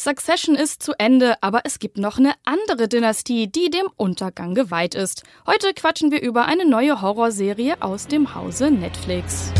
[0.00, 4.94] Succession ist zu Ende, aber es gibt noch eine andere Dynastie, die dem Untergang geweiht
[4.94, 5.24] ist.
[5.44, 9.52] Heute quatschen wir über eine neue Horrorserie aus dem Hause Netflix.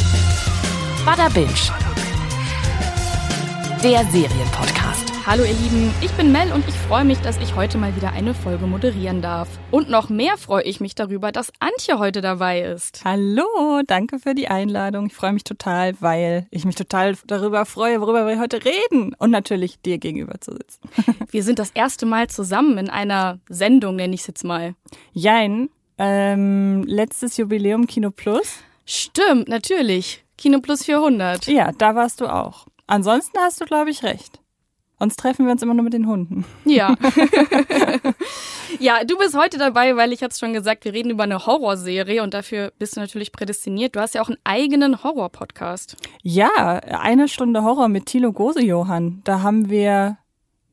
[1.04, 1.48] Bada Binge.
[3.82, 5.08] Der Serienpodcast.
[5.30, 8.12] Hallo ihr Lieben, ich bin Mel und ich freue mich, dass ich heute mal wieder
[8.12, 9.46] eine Folge moderieren darf.
[9.71, 13.03] Und noch mehr freue ich mich darüber, dass Antje heute dabei ist.
[13.04, 15.09] Hallo, danke für die Einladung.
[15.09, 19.30] Ich freue mich total, weil ich mich total darüber freue, worüber wir heute reden und
[19.30, 20.80] natürlich dir gegenüber zu sitzen.
[21.31, 24.76] Wir sind das erste Mal zusammen in einer Sendung, nenne ich es jetzt mal.
[25.13, 25.68] Jein,
[25.99, 28.61] ähm, letztes Jubiläum Kino Plus.
[28.86, 30.25] Stimmt, natürlich.
[30.39, 31.49] Kino Plus 400.
[31.49, 32.67] Ja, da warst du auch.
[32.86, 34.41] Ansonsten hast du, glaube ich, recht.
[34.98, 36.44] Sonst treffen wir uns immer nur mit den Hunden.
[36.64, 36.97] Ja.
[38.80, 42.22] ja, du bist heute dabei, weil ich es schon gesagt, wir reden über eine Horrorserie
[42.22, 43.94] und dafür bist du natürlich prädestiniert.
[43.94, 45.97] Du hast ja auch einen eigenen Horror-Podcast.
[46.22, 49.20] Ja, eine Stunde Horror mit Thilo Gose-Johann.
[49.24, 50.19] Da haben wir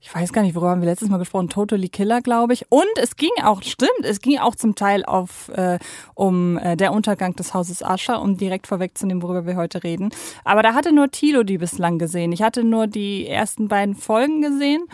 [0.05, 2.67] ich weiß gar nicht, worüber haben wir letztes Mal gesprochen, Totally Killer, glaube ich.
[2.69, 5.79] Und es ging auch, stimmt, es ging auch zum Teil auf äh,
[6.13, 10.11] um äh, der Untergang des Hauses Ascher, um direkt vorwegzunehmen, worüber wir heute reden.
[10.43, 12.31] Aber da hatte nur Tilo die bislang gesehen.
[12.33, 14.85] Ich hatte nur die ersten beiden Folgen gesehen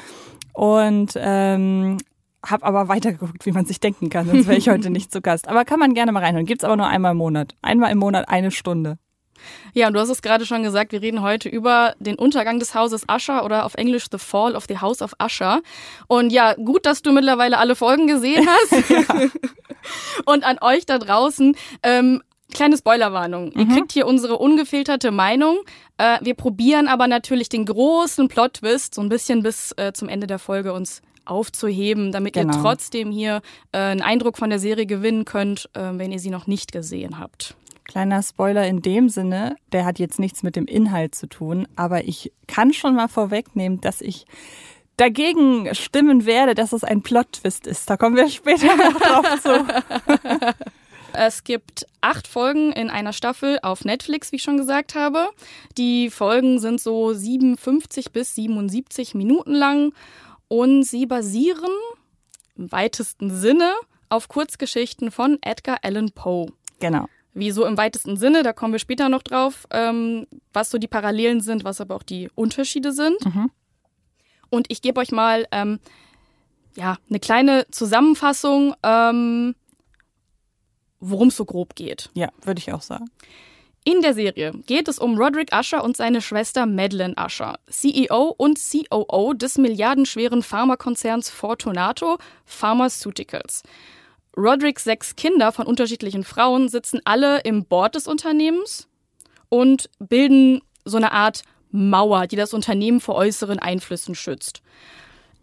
[0.53, 1.97] und ähm,
[2.45, 5.49] habe aber weitergeguckt, wie man sich denken kann, sonst wäre ich heute nicht zu Gast.
[5.49, 6.45] Aber kann man gerne mal reinhören.
[6.45, 7.53] Gibt's aber nur einmal im Monat.
[7.61, 8.97] Einmal im Monat eine Stunde.
[9.73, 12.75] Ja, und du hast es gerade schon gesagt, wir reden heute über den Untergang des
[12.75, 15.61] Hauses Usher oder auf Englisch The Fall of the House of Usher.
[16.07, 18.89] Und ja, gut, dass du mittlerweile alle Folgen gesehen hast.
[18.89, 19.29] ja.
[20.25, 22.21] Und an euch da draußen, ähm,
[22.53, 23.51] kleine Spoilerwarnung.
[23.53, 23.59] Mhm.
[23.59, 25.59] Ihr kriegt hier unsere ungefilterte Meinung.
[25.97, 30.27] Äh, wir probieren aber natürlich den großen Plot-Twist so ein bisschen bis äh, zum Ende
[30.27, 32.53] der Folge uns aufzuheben, damit genau.
[32.53, 36.29] ihr trotzdem hier äh, einen Eindruck von der Serie gewinnen könnt, äh, wenn ihr sie
[36.29, 37.55] noch nicht gesehen habt.
[37.91, 42.05] Kleiner Spoiler in dem Sinne, der hat jetzt nichts mit dem Inhalt zu tun, aber
[42.05, 44.25] ich kann schon mal vorwegnehmen, dass ich
[44.95, 47.89] dagegen stimmen werde, dass es ein Plot-Twist ist.
[47.89, 49.65] Da kommen wir später noch drauf zu.
[51.13, 55.27] Es gibt acht Folgen in einer Staffel auf Netflix, wie ich schon gesagt habe.
[55.77, 59.93] Die Folgen sind so 57 bis 77 Minuten lang
[60.47, 61.73] und sie basieren
[62.55, 63.73] im weitesten Sinne
[64.07, 66.53] auf Kurzgeschichten von Edgar Allan Poe.
[66.79, 70.77] Genau wie so im weitesten Sinne, da kommen wir später noch drauf, ähm, was so
[70.77, 73.23] die Parallelen sind, was aber auch die Unterschiede sind.
[73.25, 73.49] Mhm.
[74.49, 75.79] Und ich gebe euch mal ähm,
[76.75, 79.55] ja, eine kleine Zusammenfassung, ähm,
[80.99, 82.09] worum es so grob geht.
[82.13, 83.09] Ja, würde ich auch sagen.
[83.83, 88.59] In der Serie geht es um Roderick Usher und seine Schwester Madeline Usher, CEO und
[88.59, 93.63] COO des milliardenschweren Pharmakonzerns Fortunato Pharmaceuticals.
[94.37, 98.87] Rodericks sechs Kinder von unterschiedlichen Frauen sitzen alle im Board des Unternehmens
[99.49, 104.61] und bilden so eine Art Mauer, die das Unternehmen vor äußeren Einflüssen schützt.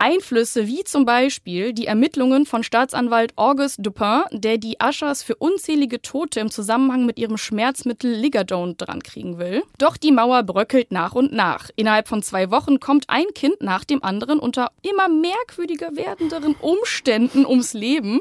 [0.00, 6.00] Einflüsse wie zum Beispiel die Ermittlungen von Staatsanwalt Auguste Dupin, der die Ushers für unzählige
[6.00, 9.64] Tote im Zusammenhang mit ihrem Schmerzmittel Ligadone drankriegen will.
[9.78, 11.70] Doch die Mauer bröckelt nach und nach.
[11.74, 17.44] Innerhalb von zwei Wochen kommt ein Kind nach dem anderen unter immer merkwürdiger werdenderen Umständen
[17.44, 18.20] ums Leben.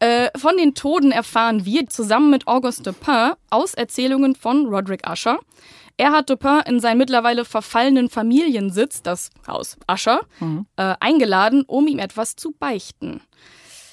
[0.00, 5.38] Äh, von den Toten erfahren wir zusammen mit Auguste Dupin aus Erzählungen von Roderick Usher.
[5.98, 10.64] Er hat Dupin in seinen mittlerweile verfallenen Familiensitz, das Haus Usher, mhm.
[10.76, 13.20] äh, eingeladen, um ihm etwas zu beichten.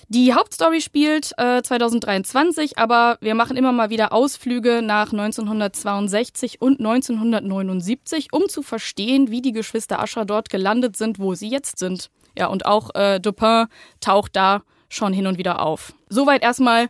[0.08, 6.80] Die Hauptstory spielt äh, 2023, aber wir machen immer mal wieder Ausflüge nach 1962 und
[6.80, 12.10] 1979, um zu verstehen, wie die Geschwister Usher dort gelandet sind, wo sie jetzt sind.
[12.38, 13.66] Ja, und auch äh, Dupin
[14.00, 15.94] taucht da schon hin und wieder auf.
[16.10, 16.90] Soweit erstmal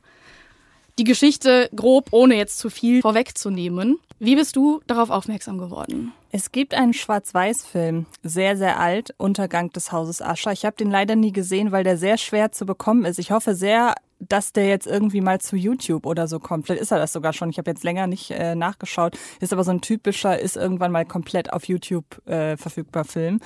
[1.00, 4.00] die Geschichte grob, ohne jetzt zu viel vorwegzunehmen.
[4.20, 6.12] Wie bist du darauf aufmerksam geworden?
[6.32, 10.52] Es gibt einen Schwarz-Weiß-Film, sehr, sehr alt, Untergang des Hauses Ascher.
[10.52, 13.20] Ich habe den leider nie gesehen, weil der sehr schwer zu bekommen ist.
[13.20, 16.66] Ich hoffe sehr, dass der jetzt irgendwie mal zu YouTube oder so kommt.
[16.66, 17.52] Vielleicht ist er das sogar schon.
[17.52, 19.16] Ich habe jetzt länger nicht äh, nachgeschaut.
[19.40, 23.40] Ist aber so ein typischer, ist irgendwann mal komplett auf YouTube äh, verfügbar Film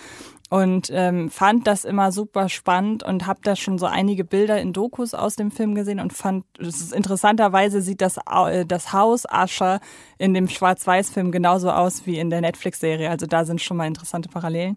[0.51, 4.73] und ähm, fand das immer super spannend und habe da schon so einige Bilder in
[4.73, 9.79] Dokus aus dem Film gesehen und fand, interessanterweise sieht das, äh, das Haus Ascher
[10.17, 13.09] in dem Schwarz-Weiß-Film genauso aus wie in der Netflix-Serie.
[13.09, 14.75] Also da sind schon mal interessante Parallelen.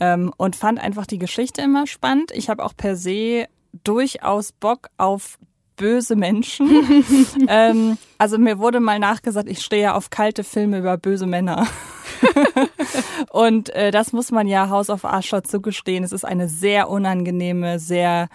[0.00, 2.30] Ähm, und fand einfach die Geschichte immer spannend.
[2.32, 3.44] Ich habe auch per se
[3.84, 5.38] durchaus Bock auf
[5.76, 6.68] böse Menschen.
[7.48, 11.66] ähm, also mir wurde mal nachgesagt, ich stehe ja auf kalte Filme über böse Männer.
[13.30, 16.04] und äh, das muss man ja House of Usher zugestehen.
[16.04, 18.28] Es ist eine sehr unangenehme, sehr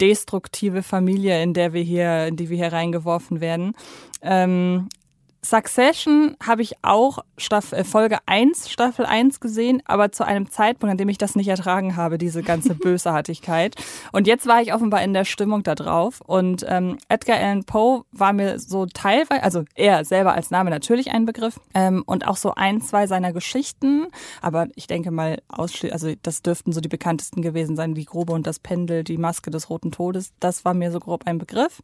[0.00, 3.74] destruktive Familie, in der wir hier, in die wir hier reingeworfen werden.
[4.20, 4.88] Ähm,
[5.44, 10.92] Succession habe ich auch Staffel, äh, Folge 1, Staffel 1 gesehen, aber zu einem Zeitpunkt,
[10.92, 13.74] an dem ich das nicht ertragen habe, diese ganze Bösartigkeit.
[14.12, 16.20] Und jetzt war ich offenbar in der Stimmung da drauf.
[16.24, 21.10] Und ähm, Edgar Allan Poe war mir so teilweise, also er selber als Name natürlich
[21.10, 24.06] ein Begriff ähm, und auch so ein, zwei seiner Geschichten.
[24.42, 28.46] Aber ich denke mal, also das dürften so die bekanntesten gewesen sein, die Grobe und
[28.46, 30.32] das Pendel, die Maske des Roten Todes.
[30.38, 31.80] Das war mir so grob ein Begriff.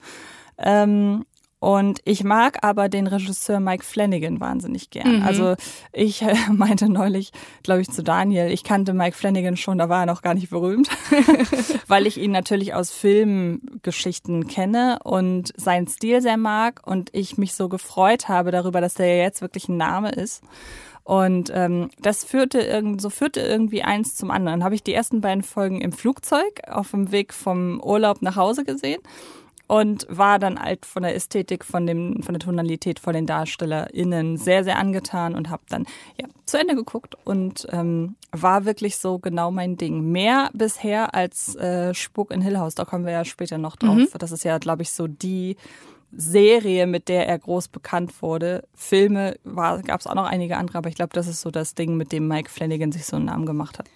[0.59, 1.25] Ähm,
[1.61, 5.19] und ich mag aber den Regisseur Mike Flanagan wahnsinnig gern.
[5.19, 5.23] Mhm.
[5.25, 5.57] Also
[5.93, 7.33] ich äh, meinte neulich,
[7.63, 10.51] glaube ich, zu Daniel, ich kannte Mike Flanagan schon, da war er noch gar nicht
[10.51, 10.89] berühmt,
[11.89, 17.55] weil ich ihn natürlich aus Filmgeschichten kenne und seinen Stil sehr mag und ich mich
[17.55, 20.43] so gefreut habe darüber, dass der jetzt wirklich ein Name ist.
[21.03, 24.63] Und ähm, das führte irgend, so führte irgendwie eins zum anderen.
[24.63, 28.65] Habe ich die ersten beiden Folgen im Flugzeug auf dem Weg vom Urlaub nach Hause
[28.65, 29.01] gesehen
[29.69, 34.39] und war dann halt von der Ästhetik, von dem, von der Tonalität, von den DarstellerInnen
[34.39, 35.87] sehr, sehr angetan und habe dann
[36.21, 40.11] ja zu Ende geguckt und ähm, war wirklich so genau mein Ding.
[40.11, 43.97] Mehr bisher als äh, Spuk in Hill House, da kommen wir ja später noch drauf.
[43.97, 44.09] Mhm.
[44.19, 45.57] Das ist ja, glaube ich, so die
[46.11, 48.65] Serie, mit der er groß bekannt wurde.
[48.75, 51.99] Filme gab es auch noch einige andere, aber ich glaube, das ist so das Ding,
[51.99, 53.91] mit dem Mike Flanagan sich so einen Namen gemacht hat.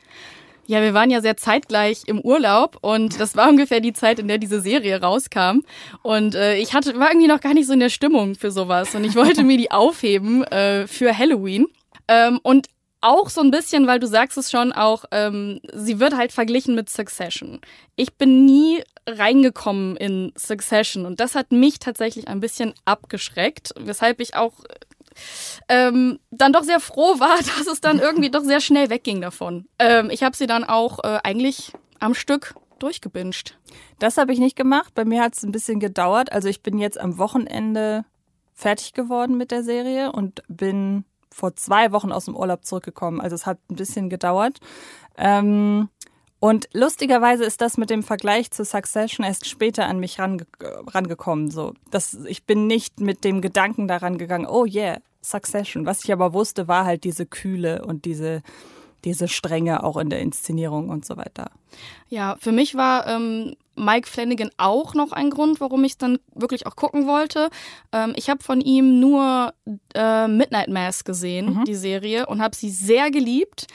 [0.66, 4.28] Ja, wir waren ja sehr zeitgleich im Urlaub und das war ungefähr die Zeit, in
[4.28, 5.60] der diese Serie rauskam.
[6.02, 8.94] Und äh, ich hatte, war irgendwie noch gar nicht so in der Stimmung für sowas
[8.94, 11.66] und ich wollte mir die aufheben äh, für Halloween.
[12.06, 12.68] Ähm, und
[13.00, 16.76] auch so ein bisschen, weil du sagst es schon auch, ähm, sie wird halt verglichen
[16.76, 17.60] mit Succession.
[17.96, 24.20] Ich bin nie reingekommen in Succession und das hat mich tatsächlich ein bisschen abgeschreckt, weshalb
[24.20, 24.52] ich auch
[25.68, 29.66] ähm, dann doch sehr froh war, dass es dann irgendwie doch sehr schnell wegging davon.
[29.78, 33.56] Ähm, ich habe sie dann auch äh, eigentlich am Stück durchgebinscht.
[33.98, 34.92] Das habe ich nicht gemacht.
[34.94, 36.32] Bei mir hat es ein bisschen gedauert.
[36.32, 38.04] Also ich bin jetzt am Wochenende
[38.54, 43.20] fertig geworden mit der Serie und bin vor zwei Wochen aus dem Urlaub zurückgekommen.
[43.20, 44.58] Also es hat ein bisschen gedauert.
[45.16, 45.88] Ähm,
[46.42, 50.44] und lustigerweise ist das mit dem Vergleich zu Succession erst später an mich range
[50.88, 51.52] rangekommen.
[51.52, 55.86] So, das, ich bin nicht mit dem Gedanken daran gegangen, oh yeah, Succession.
[55.86, 58.42] Was ich aber wusste, war halt diese Kühle und diese
[59.04, 61.50] diese Strenge auch in der Inszenierung und so weiter.
[62.08, 66.19] Ja, für mich war ähm, Mike Flanagan auch noch ein Grund, warum ich es dann
[66.34, 67.50] wirklich auch gucken wollte.
[67.93, 69.52] Ähm, ich habe von ihm nur
[69.94, 71.64] äh, Midnight Mass gesehen, mhm.
[71.64, 73.67] die Serie, und habe sie sehr geliebt.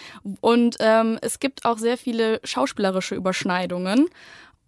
[0.42, 4.08] Und ähm, es gibt auch sehr viele schauspielerische Überschneidungen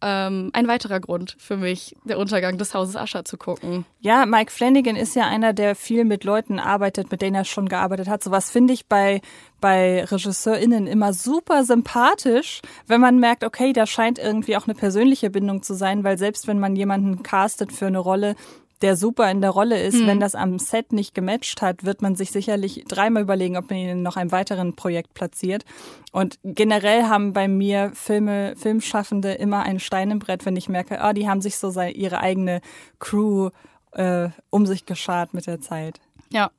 [0.01, 3.85] ähm, ein weiterer Grund für mich, der Untergang des Hauses Ascher zu gucken.
[3.99, 7.67] Ja, Mike Flanagan ist ja einer, der viel mit Leuten arbeitet, mit denen er schon
[7.67, 8.23] gearbeitet hat.
[8.23, 9.21] Sowas finde ich bei,
[9.59, 15.29] bei RegisseurInnen immer super sympathisch, wenn man merkt, okay, da scheint irgendwie auch eine persönliche
[15.29, 18.35] Bindung zu sein, weil selbst wenn man jemanden castet für eine Rolle,
[18.81, 20.07] der super in der Rolle ist, mhm.
[20.07, 23.79] wenn das am Set nicht gematcht hat, wird man sich sicherlich dreimal überlegen, ob man
[23.79, 25.65] ihn in noch einem weiteren Projekt platziert.
[26.11, 31.01] Und generell haben bei mir Filme, Filmschaffende immer einen Stein im Brett, wenn ich merke,
[31.01, 32.61] ah, die haben sich so ihre eigene
[32.99, 33.49] Crew
[33.91, 35.99] äh, um sich geschart mit der Zeit.
[36.29, 36.51] Ja.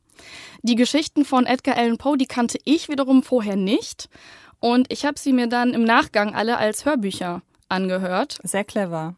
[0.63, 4.11] Die Geschichten von Edgar Allan Poe, die kannte ich wiederum vorher nicht.
[4.59, 7.41] Und ich habe sie mir dann im Nachgang alle als Hörbücher
[7.71, 8.39] angehört.
[8.43, 9.15] Sehr clever.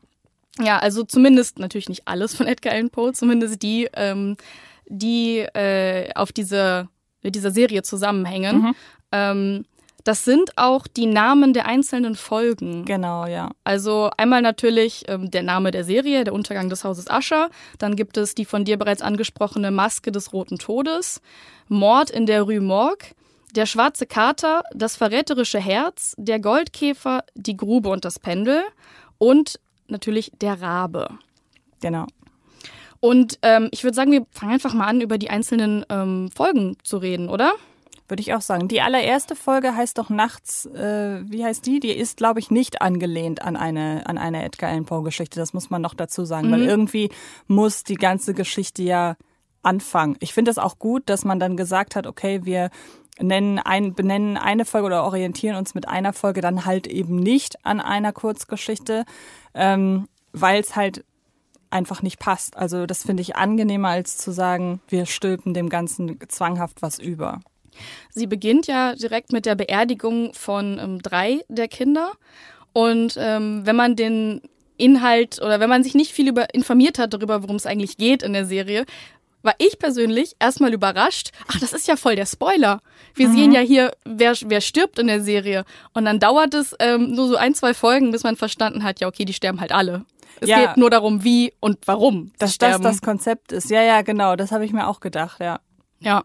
[0.59, 4.37] Ja, also zumindest natürlich nicht alles von Edgar Allan Poe, zumindest die, ähm,
[4.87, 6.89] die äh, auf diese,
[7.23, 8.59] mit dieser Serie zusammenhängen.
[8.59, 8.75] Mhm.
[9.13, 9.65] Ähm,
[10.05, 12.85] das sind auch die Namen der einzelnen Folgen.
[12.85, 13.51] Genau, ja.
[13.63, 17.51] Also einmal natürlich ähm, der Name der Serie, der Untergang des Hauses Ascher.
[17.79, 21.21] Dann gibt es die von dir bereits angesprochene Maske des Roten Todes,
[21.69, 23.15] Mord in der Rue Morgue,
[23.55, 28.63] der schwarze Kater, das verräterische Herz, der Goldkäfer, die Grube und das Pendel
[29.19, 29.61] und
[29.93, 31.09] natürlich der Rabe.
[31.81, 32.07] Genau.
[33.01, 36.77] Und ähm, ich würde sagen, wir fangen einfach mal an, über die einzelnen ähm, Folgen
[36.85, 37.53] zu reden, oder?
[38.09, 38.69] Würde ich auch sagen.
[38.69, 41.81] Die allererste Folge heißt doch nachts, äh, wie heißt die?
[41.81, 45.41] Die ist, glaube ich, nicht angelehnt an eine, an eine Edgar Allan Poe-Geschichte.
[45.41, 46.53] Das muss man noch dazu sagen, mhm.
[46.53, 47.11] weil irgendwie
[47.47, 49.17] muss die ganze Geschichte ja
[49.63, 50.17] anfangen.
[50.21, 52.71] Ich finde es auch gut, dass man dann gesagt hat, okay, wir
[53.19, 57.65] nennen ein, benennen eine Folge oder orientieren uns mit einer Folge dann halt eben nicht
[57.65, 59.05] an einer Kurzgeschichte,
[59.55, 61.05] ähm, weil es halt
[61.71, 62.57] einfach nicht passt.
[62.57, 67.41] Also das finde ich angenehmer, als zu sagen, wir stülpen dem Ganzen zwanghaft was über.
[68.11, 72.13] Sie beginnt ja direkt mit der Beerdigung von ähm, drei der Kinder.
[72.75, 74.43] Und ähm, wenn man den
[74.77, 78.23] Inhalt oder wenn man sich nicht viel über informiert hat darüber, worum es eigentlich geht
[78.23, 78.85] in der Serie,
[79.43, 81.31] war ich persönlich erstmal überrascht.
[81.49, 82.81] Ach, das ist ja voll der Spoiler.
[83.15, 83.37] Wir mhm.
[83.37, 85.65] sehen ja hier, wer, wer stirbt in der Serie.
[85.93, 89.09] Und dann dauert es ähm, nur so ein, zwei Folgen, bis man verstanden hat, ja,
[89.09, 90.05] okay, die sterben halt alle.
[90.41, 90.67] Es ja.
[90.67, 92.33] geht nur darum, wie und warum.
[92.39, 93.71] Dass das das Konzept ist.
[93.71, 94.35] Ja, ja, genau.
[94.35, 95.61] Das habe ich mir auch gedacht, ja.
[96.01, 96.23] Ja,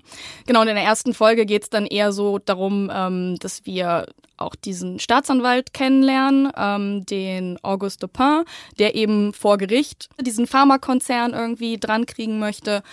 [0.48, 0.62] genau.
[0.62, 4.08] Und in der ersten Folge geht es dann eher so darum, ähm, dass wir
[4.38, 8.44] auch diesen Staatsanwalt kennenlernen, ähm, den Auguste Dupin,
[8.80, 12.84] der eben vor Gericht diesen Pharmakonzern irgendwie drankriegen möchte.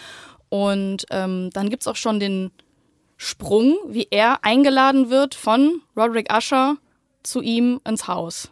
[0.49, 2.51] Und ähm, dann gibt's auch schon den
[3.17, 6.77] Sprung, wie er eingeladen wird von Roderick Usher
[7.23, 8.51] zu ihm ins Haus.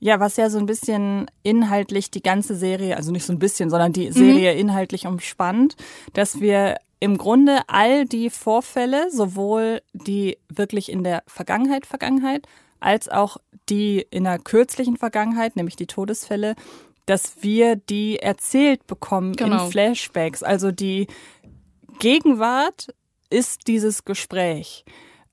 [0.00, 3.70] Ja, was ja so ein bisschen inhaltlich die ganze Serie, also nicht so ein bisschen,
[3.70, 4.58] sondern die Serie mhm.
[4.58, 5.76] inhaltlich umspannt,
[6.12, 12.46] dass wir im Grunde all die Vorfälle, sowohl die wirklich in der Vergangenheit, Vergangenheit,
[12.78, 16.54] als auch die in der kürzlichen Vergangenheit, nämlich die Todesfälle,
[17.06, 19.64] dass wir die erzählt bekommen genau.
[19.64, 20.44] in Flashbacks.
[20.44, 21.08] Also die
[21.98, 22.94] Gegenwart
[23.30, 24.84] ist dieses Gespräch.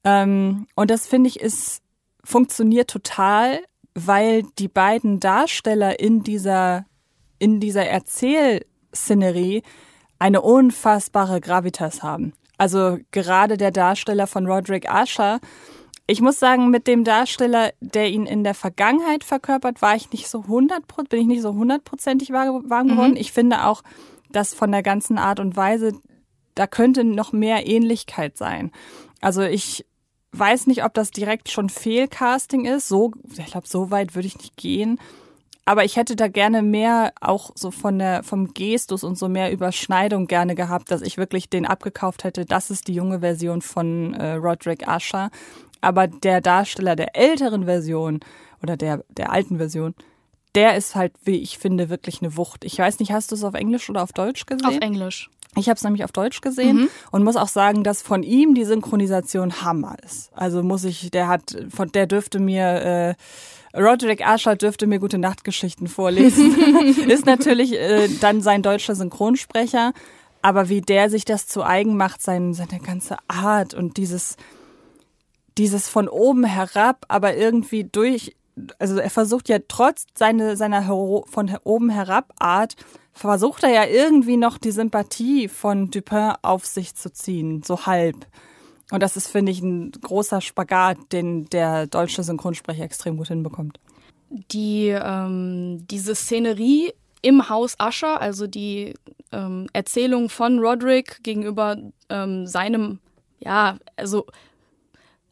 [0.03, 1.83] Ähm, und das finde ich ist
[2.23, 3.59] funktioniert total,
[3.93, 6.87] weil die beiden Darsteller in dieser,
[7.37, 9.61] in dieser Erzählszenerie
[10.19, 12.33] eine unfassbare Gravitas haben.
[12.57, 15.39] Also gerade der Darsteller von Roderick Asher.
[16.07, 20.27] Ich muss sagen, mit dem Darsteller, der ihn in der Vergangenheit verkörpert, war ich nicht
[20.27, 23.11] so 100, bin ich nicht so hundertprozentig warm geworden.
[23.11, 23.17] Mhm.
[23.17, 23.81] Ich finde auch,
[24.29, 25.93] dass von der ganzen Art und Weise,
[26.55, 28.71] da könnte noch mehr Ähnlichkeit sein.
[29.21, 29.85] Also ich
[30.31, 32.87] weiß nicht, ob das direkt schon Fehlcasting ist.
[32.87, 34.99] So, ich glaube, so weit würde ich nicht gehen.
[35.69, 39.51] Aber ich hätte da gerne mehr auch so von der, vom Gestus und so mehr
[39.51, 42.43] Überschneidung gerne gehabt, dass ich wirklich den abgekauft hätte.
[42.43, 45.29] Das ist die junge Version von äh, Roderick Asher.
[45.79, 48.21] Aber der Darsteller der älteren Version
[48.63, 49.93] oder der, der alten Version,
[50.55, 52.65] der ist halt, wie ich finde, wirklich eine Wucht.
[52.65, 54.65] Ich weiß nicht, hast du es auf Englisch oder auf Deutsch gesehen?
[54.65, 55.29] Auf Englisch.
[55.55, 56.89] Ich habe es nämlich auf Deutsch gesehen mhm.
[57.11, 60.31] und muss auch sagen, dass von ihm die Synchronisation Hammer ist.
[60.33, 62.65] Also muss ich, der hat, von der dürfte mir
[63.09, 63.15] äh,
[63.75, 66.55] Roderick Asher dürfte mir gute Nachtgeschichten vorlesen.
[67.07, 69.93] ist natürlich äh, dann sein deutscher Synchronsprecher,
[70.41, 74.37] aber wie der sich das zu eigen macht, sein, seine ganze Art und dieses
[75.57, 78.35] dieses von oben herab, aber irgendwie durch
[78.77, 82.75] also er versucht ja trotz seine, seiner von oben herab Art,
[83.13, 88.15] versucht er ja irgendwie noch die Sympathie von Dupin auf sich zu ziehen, so halb.
[88.91, 93.79] Und das ist, finde ich, ein großer Spagat, den der deutsche Synchronsprecher extrem gut hinbekommt.
[94.29, 98.93] Die, ähm, diese Szenerie im Haus Ascher, also die
[99.31, 101.77] ähm, Erzählung von Roderick gegenüber
[102.09, 102.99] ähm, seinem,
[103.39, 104.25] ja, also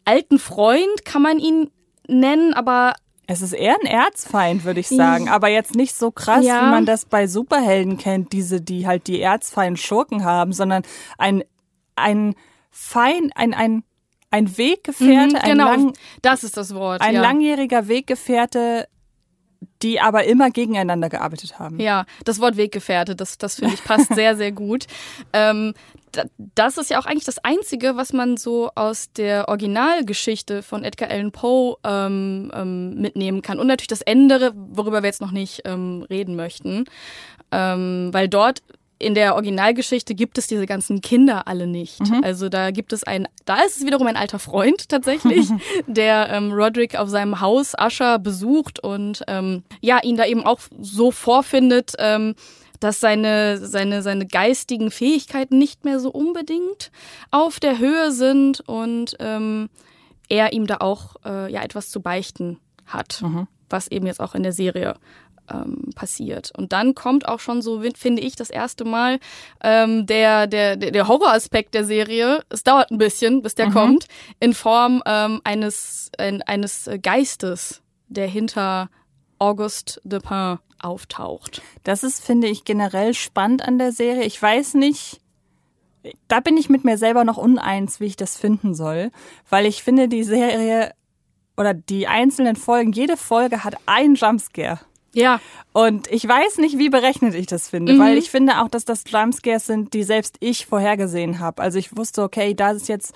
[0.06, 1.70] alten Freund kann man ihn
[2.08, 2.94] nennen, aber
[3.30, 6.62] es ist eher ein Erzfeind, würde ich sagen, aber jetzt nicht so krass, ja.
[6.62, 10.84] wie man das bei Superhelden kennt, diese, die halt die Erzfeind Schurken haben, sondern
[11.18, 11.44] ein,
[11.98, 12.36] ein
[12.80, 13.84] Fein, ein, ein,
[14.30, 17.02] ein Weggefährte, mhm, genau, ein lang, das ist das Wort.
[17.02, 17.22] Ein ja.
[17.22, 18.88] langjähriger Weggefährte,
[19.82, 21.80] die aber immer gegeneinander gearbeitet haben.
[21.80, 24.86] Ja, das Wort Weggefährte, das, das finde ich passt sehr, sehr gut.
[25.34, 25.74] Ähm,
[26.56, 31.12] das ist ja auch eigentlich das Einzige, was man so aus der Originalgeschichte von Edgar
[31.12, 33.60] Allan Poe ähm, ähm, mitnehmen kann.
[33.60, 36.86] Und natürlich das Ende, worüber wir jetzt noch nicht ähm, reden möchten.
[37.52, 38.64] Ähm, weil dort
[39.00, 42.00] in der Originalgeschichte gibt es diese ganzen Kinder alle nicht.
[42.00, 42.24] Mhm.
[42.24, 45.50] Also da gibt es ein, da ist es wiederum ein alter Freund tatsächlich,
[45.88, 50.60] der ähm, Roderick auf seinem Haus Ascher besucht und ähm, ja ihn da eben auch
[50.80, 52.36] so vorfindet, ähm,
[52.80, 56.92] dass seine, seine, seine geistigen Fähigkeiten nicht mehr so unbedingt
[57.32, 59.70] auf der Höhe sind und ähm,
[60.30, 63.48] er ihm da auch äh, ja etwas zu beichten hat, mhm.
[63.70, 64.96] was eben jetzt auch in der Serie
[65.50, 66.52] ähm, passiert.
[66.58, 69.20] Und dann kommt auch schon so, finde ich, das erste Mal
[69.64, 72.44] ähm, der, der, der Horroraspekt der Serie.
[72.50, 73.74] Es dauert ein bisschen, bis der mhm.
[73.74, 74.06] kommt,
[74.40, 78.90] in Form ähm, eines, ein, eines Geistes, der hinter
[79.40, 81.62] Auguste Dupin auftaucht.
[81.84, 84.24] Das ist, finde ich, generell spannend an der Serie.
[84.24, 85.22] Ich weiß nicht,
[86.28, 89.12] da bin ich mit mir selber noch uneins, wie ich das finden soll,
[89.50, 90.94] weil ich finde, die Serie
[91.58, 94.80] oder die einzelnen Folgen, jede Folge hat einen Jumpscare.
[95.18, 95.42] Ja.
[95.74, 98.00] Und ich weiß nicht, wie berechnet ich das finde, mhm.
[98.00, 101.62] weil ich finde auch, dass das Jumpscares sind, die selbst ich vorhergesehen habe.
[101.62, 103.14] Also ich wusste, okay, da ist jetzt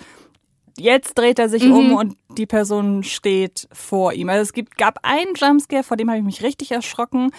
[0.77, 1.73] jetzt dreht er sich mhm.
[1.73, 4.29] um und die Person steht vor ihm.
[4.29, 7.31] Also es gibt, gab einen Jumpscare, vor dem habe ich mich richtig erschrocken.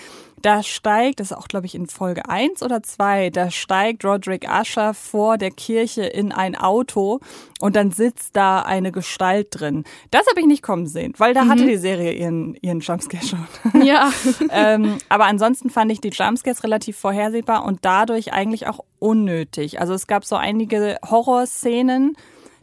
[0.42, 4.44] Da steigt, das ist auch, glaube ich, in Folge eins oder zwei, da steigt Roderick
[4.48, 7.20] Usher vor der Kirche in ein Auto
[7.60, 9.84] und dann sitzt da eine Gestalt drin.
[10.10, 11.50] Das habe ich nicht kommen sehen, weil da mhm.
[11.50, 13.46] hatte die Serie ihren, ihren Jumpscare schon.
[13.84, 14.12] Ja.
[14.50, 19.80] ähm, aber ansonsten fand ich die Jumpscares relativ vorhersehbar und dadurch eigentlich auch unnötig.
[19.80, 22.16] Also es gab so einige Horrorszenen,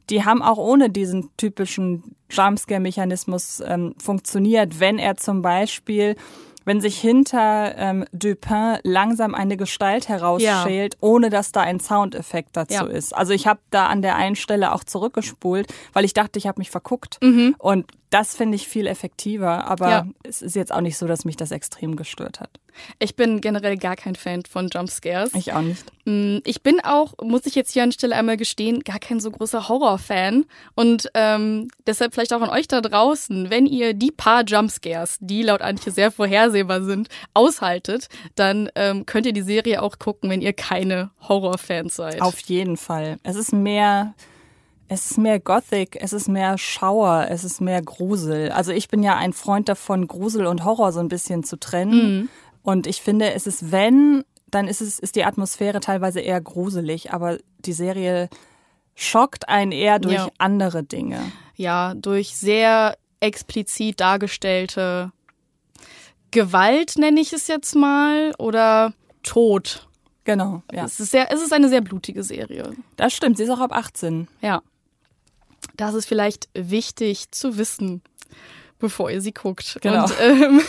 [0.09, 6.15] die haben auch ohne diesen typischen Jumpscare-Mechanismus ähm, funktioniert, wenn er zum Beispiel
[6.65, 10.99] wenn sich hinter ähm, Dupin langsam eine Gestalt herausschält, ja.
[11.01, 12.85] ohne dass da ein Soundeffekt dazu ja.
[12.85, 13.15] ist.
[13.15, 16.59] Also ich habe da an der einen Stelle auch zurückgespult, weil ich dachte, ich habe
[16.59, 17.17] mich verguckt.
[17.23, 17.55] Mhm.
[17.57, 20.07] Und das finde ich viel effektiver, aber ja.
[20.23, 22.49] es ist jetzt auch nicht so, dass mich das extrem gestört hat.
[22.97, 25.33] Ich bin generell gar kein Fan von Jumpscares.
[25.35, 25.83] Ich auch nicht.
[26.05, 29.31] Mm, ich bin auch, muss ich jetzt hier an Stelle einmal gestehen, gar kein so
[29.31, 30.45] großer Horrorfan.
[30.75, 35.43] Und ähm, deshalb vielleicht auch an euch da draußen, wenn ihr die paar Jumpscares, die
[35.43, 40.41] laut Antje sehr vorhersehbar sind, aushaltet, dann ähm, könnt ihr die Serie auch gucken, wenn
[40.41, 42.21] ihr keine Horrorfans seid.
[42.21, 43.17] Auf jeden Fall.
[43.23, 44.13] Es ist mehr
[44.89, 48.51] es ist mehr Gothic, es ist mehr Schauer, es ist mehr Grusel.
[48.51, 52.17] Also ich bin ja ein Freund davon, Grusel und Horror so ein bisschen zu trennen.
[52.21, 52.29] Mhm.
[52.63, 57.13] Und ich finde, es ist, wenn, dann ist es, ist die Atmosphäre teilweise eher gruselig,
[57.13, 58.29] aber die Serie
[58.95, 60.27] schockt einen eher durch ja.
[60.39, 61.19] andere Dinge.
[61.55, 65.11] Ja, durch sehr explizit dargestellte
[66.31, 69.87] Gewalt, nenne ich es jetzt mal, oder Tod.
[70.23, 70.85] Genau, ja.
[70.85, 72.71] Es ist, sehr, es ist eine sehr blutige Serie.
[72.95, 74.27] Das stimmt, sie ist auch ab 18.
[74.41, 74.61] Ja.
[75.79, 78.01] Das ist vielleicht wichtig zu wissen,
[78.79, 79.77] bevor ihr sie guckt.
[79.81, 80.03] Genau.
[80.03, 80.61] Und, ähm,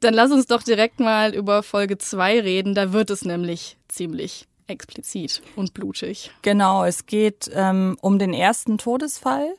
[0.00, 2.74] dann lass uns doch direkt mal über Folge 2 reden.
[2.74, 6.30] Da wird es nämlich ziemlich explizit und blutig.
[6.42, 9.54] Genau, es geht ähm, um den ersten Todesfall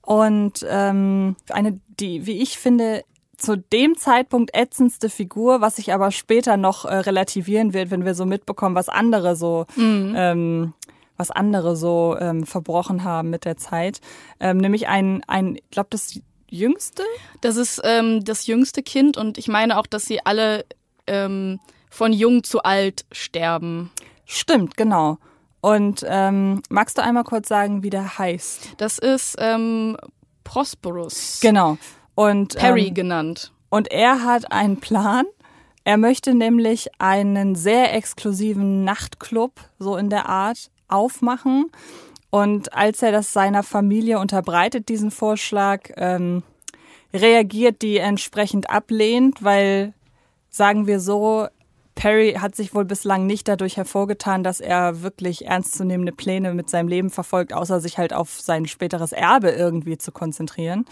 [0.00, 3.04] und ähm, eine, die, wie ich finde,
[3.36, 8.14] zu dem Zeitpunkt ätzendste Figur, was sich aber später noch äh, relativieren wird, wenn wir
[8.14, 10.14] so mitbekommen, was andere so mhm.
[10.16, 10.72] ähm,
[11.16, 14.00] was andere so ähm, verbrochen haben mit der Zeit.
[14.40, 16.20] Ähm, nämlich ein, ein ich glaube, das
[16.50, 17.02] jüngste?
[17.40, 20.64] Das ist ähm, das jüngste Kind und ich meine auch, dass sie alle
[21.06, 23.90] ähm, von jung zu alt sterben.
[24.24, 25.18] Stimmt, genau.
[25.60, 28.74] Und ähm, magst du einmal kurz sagen, wie der heißt?
[28.76, 29.96] Das ist ähm,
[30.44, 31.40] Prosperous.
[31.40, 31.78] Genau.
[32.14, 33.52] Und Perry ähm, genannt.
[33.68, 35.24] Und er hat einen Plan.
[35.84, 41.70] Er möchte nämlich einen sehr exklusiven Nachtclub, so in der Art, aufmachen.
[42.30, 46.42] Und als er das seiner Familie unterbreitet, diesen Vorschlag, ähm,
[47.12, 49.94] reagiert die entsprechend ablehnt, weil,
[50.50, 51.46] sagen wir so,
[51.94, 56.88] Perry hat sich wohl bislang nicht dadurch hervorgetan, dass er wirklich ernstzunehmende Pläne mit seinem
[56.88, 60.84] Leben verfolgt, außer sich halt auf sein späteres Erbe irgendwie zu konzentrieren.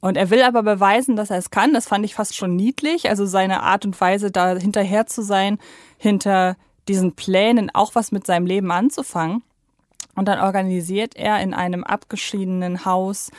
[0.00, 1.74] Und er will aber beweisen, dass er es kann.
[1.74, 3.08] Das fand ich fast schon niedlich.
[3.08, 5.58] Also seine Art und Weise, da hinterher zu sein,
[5.98, 6.56] hinter
[6.88, 9.42] diesen Plänen auch was mit seinem Leben anzufangen.
[10.14, 13.30] Und dann organisiert er in einem abgeschiedenen Haus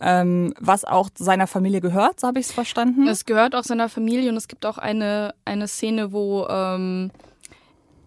[0.00, 3.06] ähm, was auch seiner Familie gehört, so habe ich es verstanden.
[3.06, 7.10] Es gehört auch seiner Familie und es gibt auch eine, eine Szene, wo ähm,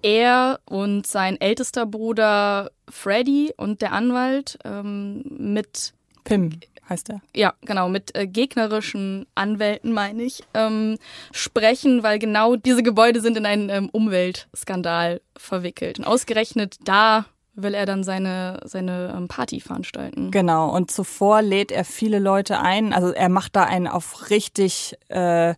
[0.01, 5.93] er und sein ältester Bruder Freddy und der Anwalt ähm, mit
[6.27, 6.59] Pim
[6.89, 7.21] heißt er.
[7.35, 10.97] Ja, genau, mit äh, gegnerischen Anwälten, meine ich, ähm,
[11.31, 15.99] sprechen, weil genau diese Gebäude sind in einen ähm, Umweltskandal verwickelt.
[15.99, 20.31] Und ausgerechnet da will er dann seine, seine ähm, Party veranstalten.
[20.31, 22.93] Genau, und zuvor lädt er viele Leute ein.
[22.93, 25.55] Also er macht da einen auf richtig, äh,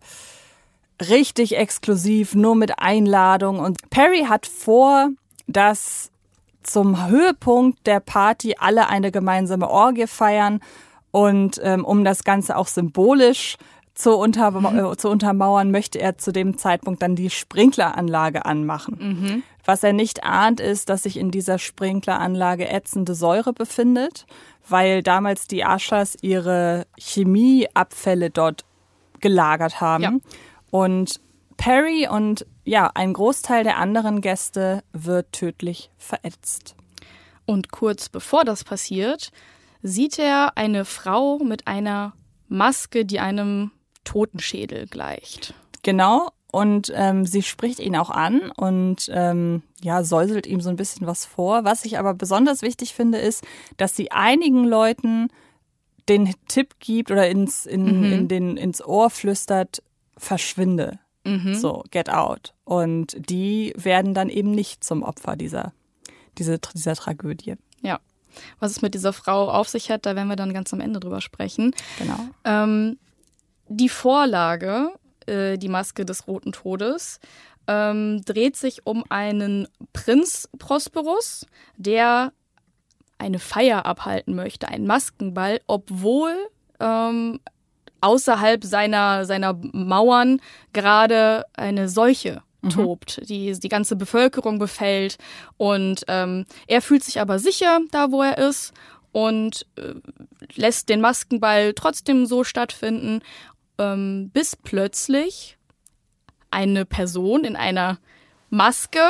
[1.00, 3.58] richtig exklusiv, nur mit Einladung.
[3.58, 5.10] Und Perry hat vor,
[5.46, 6.09] dass
[6.62, 10.60] zum Höhepunkt der Party alle eine gemeinsame Orgie feiern
[11.10, 13.56] und ähm, um das Ganze auch symbolisch
[13.94, 14.92] zu, unter, mhm.
[14.92, 18.96] äh, zu untermauern, möchte er zu dem Zeitpunkt dann die Sprinkleranlage anmachen.
[19.00, 19.42] Mhm.
[19.64, 24.26] Was er nicht ahnt, ist, dass sich in dieser Sprinkleranlage ätzende Säure befindet,
[24.68, 28.64] weil damals die Aschers ihre Chemieabfälle dort
[29.20, 30.02] gelagert haben.
[30.02, 30.12] Ja.
[30.70, 31.20] Und
[31.60, 36.74] Perry und ja, ein Großteil der anderen Gäste wird tödlich verätzt.
[37.44, 39.30] Und kurz bevor das passiert,
[39.82, 42.14] sieht er eine Frau mit einer
[42.48, 43.72] Maske, die einem
[44.04, 45.52] Totenschädel gleicht.
[45.82, 46.30] Genau.
[46.50, 51.06] Und ähm, sie spricht ihn auch an und ähm, ja, säuselt ihm so ein bisschen
[51.06, 51.64] was vor.
[51.64, 53.44] Was ich aber besonders wichtig finde, ist,
[53.76, 55.28] dass sie einigen Leuten
[56.08, 58.12] den Tipp gibt oder ins, in, mhm.
[58.12, 59.82] in den, ins Ohr flüstert,
[60.16, 60.98] verschwinde.
[61.24, 61.54] Mhm.
[61.54, 62.54] So, get out.
[62.64, 65.72] Und die werden dann eben nicht zum Opfer dieser,
[66.38, 67.54] dieser, dieser Tragödie.
[67.82, 68.00] Ja.
[68.58, 71.00] Was es mit dieser Frau auf sich hat, da werden wir dann ganz am Ende
[71.00, 71.74] drüber sprechen.
[71.98, 72.18] Genau.
[72.44, 72.98] Ähm,
[73.68, 74.92] die Vorlage,
[75.26, 77.20] äh, die Maske des Roten Todes,
[77.66, 82.32] ähm, dreht sich um einen Prinz Prosperus, der
[83.18, 86.34] eine Feier abhalten möchte, einen Maskenball, obwohl
[86.80, 87.40] ähm,
[88.00, 90.40] außerhalb seiner, seiner Mauern
[90.72, 95.16] gerade eine Seuche tobt, die die ganze Bevölkerung befällt.
[95.56, 98.72] Und ähm, er fühlt sich aber sicher da, wo er ist
[99.12, 99.94] und äh,
[100.54, 103.22] lässt den Maskenball trotzdem so stattfinden,
[103.78, 105.56] ähm, bis plötzlich
[106.50, 107.98] eine Person in einer
[108.50, 109.00] Maske,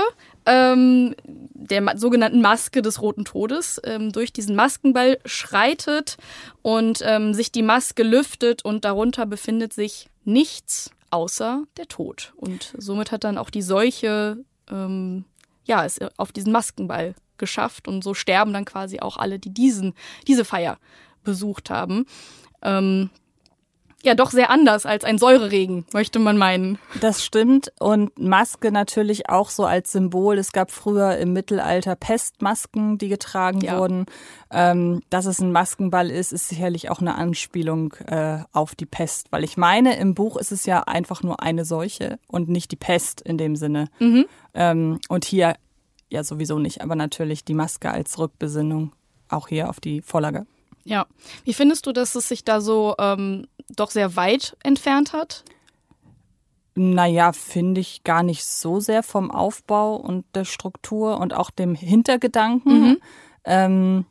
[0.47, 6.17] ähm, der sogenannten Maske des Roten Todes, ähm, durch diesen Maskenball schreitet
[6.63, 12.33] und ähm, sich die Maske lüftet und darunter befindet sich nichts außer der Tod.
[12.37, 15.25] Und somit hat dann auch die Seuche ähm,
[15.65, 19.95] ja, es auf diesen Maskenball geschafft und so sterben dann quasi auch alle, die diesen,
[20.27, 20.79] diese Feier
[21.23, 22.07] besucht haben.
[22.63, 23.11] Ähm,
[24.03, 26.79] ja, doch sehr anders als ein Säureregen, möchte man meinen.
[27.01, 27.73] Das stimmt.
[27.79, 30.39] Und Maske natürlich auch so als Symbol.
[30.39, 33.79] Es gab früher im Mittelalter Pestmasken, die getragen Ja.
[33.79, 34.07] wurden.
[34.51, 39.27] Ähm, dass es ein Maskenball ist, ist sicherlich auch eine Anspielung äh, auf die Pest.
[39.31, 42.77] Weil ich meine, im Buch ist es ja einfach nur eine Seuche und nicht die
[42.77, 43.89] Pest in dem Sinne.
[44.55, 45.55] Ähm, und hier
[46.09, 48.93] ja sowieso nicht, aber natürlich die Maske als Rückbesinnung
[49.29, 50.47] auch hier auf die Vorlage.
[50.83, 51.07] Ja.
[51.45, 55.45] Wie findest du, dass es sich da so ähm, doch sehr weit entfernt hat?
[56.75, 61.75] Naja, finde ich gar nicht so sehr vom Aufbau und der Struktur und auch dem
[61.75, 63.01] Hintergedanken.
[63.45, 64.07] Ähm,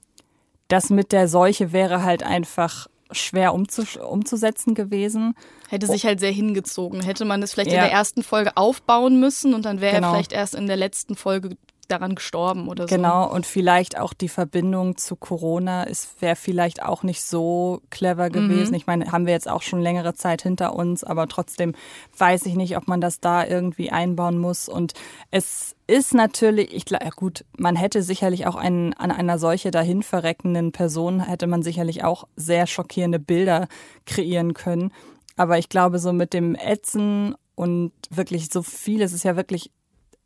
[0.68, 5.34] das mit der Seuche wäre halt einfach schwer umzus umzusetzen gewesen.
[5.70, 7.02] Hätte sich halt sehr hingezogen.
[7.02, 7.84] Hätte man es vielleicht in Ja.
[7.84, 10.10] der ersten Folge aufbauen müssen und dann wäre Genau.
[10.10, 11.58] er vielleicht erst in der letzten Folge
[11.92, 12.96] daran gestorben oder so.
[12.96, 18.30] Genau, und vielleicht auch die Verbindung zu Corona ist wäre vielleicht auch nicht so clever
[18.30, 18.74] gewesen.
[18.74, 21.74] Ich meine, haben wir jetzt auch schon längere Zeit hinter uns, aber trotzdem
[22.18, 24.70] weiß ich nicht, ob man das da irgendwie einbauen muss.
[24.70, 24.94] Und
[25.32, 29.72] es ist natürlich, ich glaube, ja gut, man hätte sicherlich auch einen, an einer solche
[29.72, 33.68] dahin verreckenden Person hätte man sicherlich auch sehr schockierende Bilder
[34.06, 34.92] kreieren können.
[35.36, 39.72] Aber ich glaube, so mit dem Ätzen und wirklich so viel, es ist ja wirklich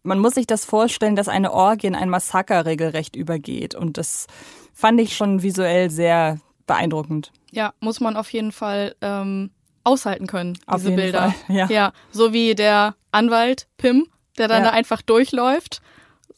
[0.04, 3.74] man muss sich das vorstellen, dass eine Orgie in ein Massaker regelrecht übergeht.
[3.76, 4.28] Und das
[4.74, 7.32] fand ich schon visuell sehr beeindruckend.
[7.52, 9.52] Ja, muss man auf jeden Fall ähm,
[9.84, 11.34] aushalten können, Auf diese Bilder.
[11.48, 11.92] Fall, ja.
[12.12, 14.70] so wie der Anwalt Pim, der dann Ja.
[14.72, 15.82] da einfach durchläuft.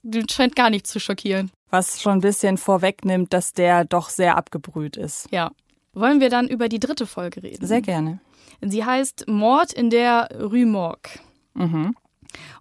[0.03, 1.51] Den scheint gar nicht zu schockieren.
[1.69, 5.27] Was schon ein bisschen vorwegnimmt, dass der doch sehr abgebrüht ist.
[5.31, 5.51] Ja.
[5.93, 7.65] Wollen wir dann über die dritte Folge reden?
[7.65, 8.19] Sehr gerne.
[8.61, 11.19] Sie heißt Mord in der Rue Morgue.
[11.53, 11.95] Mhm.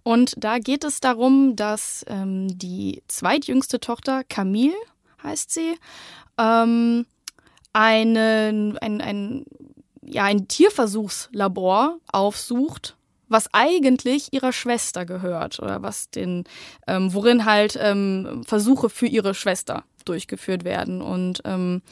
[0.02, 4.74] Und da geht es darum, dass ähm, die zweitjüngste Tochter, Camille
[5.22, 5.74] heißt sie,
[6.38, 7.06] ähm,
[7.72, 9.44] einen, ein, ein,
[10.02, 12.96] ja, ein Tierversuchslabor aufsucht,
[13.28, 16.44] was eigentlich ihrer Schwester gehört oder was den,
[16.86, 21.02] ähm, worin halt ähm, Versuche für ihre Schwester durchgeführt werden.
[21.02, 21.82] Und ähm,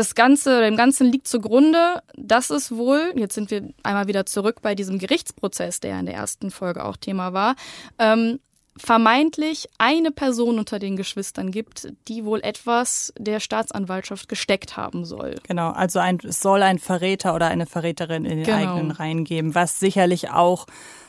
[0.00, 4.62] das Ganze, dem Ganzen liegt zugrunde, dass es wohl, jetzt sind wir einmal wieder zurück
[4.62, 7.54] bei diesem Gerichtsprozess, der in der ersten Folge auch Thema war,
[7.98, 8.40] ähm,
[8.78, 15.34] vermeintlich eine Person unter den Geschwistern gibt, die wohl etwas der Staatsanwaltschaft gesteckt haben soll.
[15.46, 18.56] Genau, also ein, es soll ein Verräter oder eine Verräterin in den Genau.
[18.56, 20.66] eigenen Reihen geben, was sicherlich auch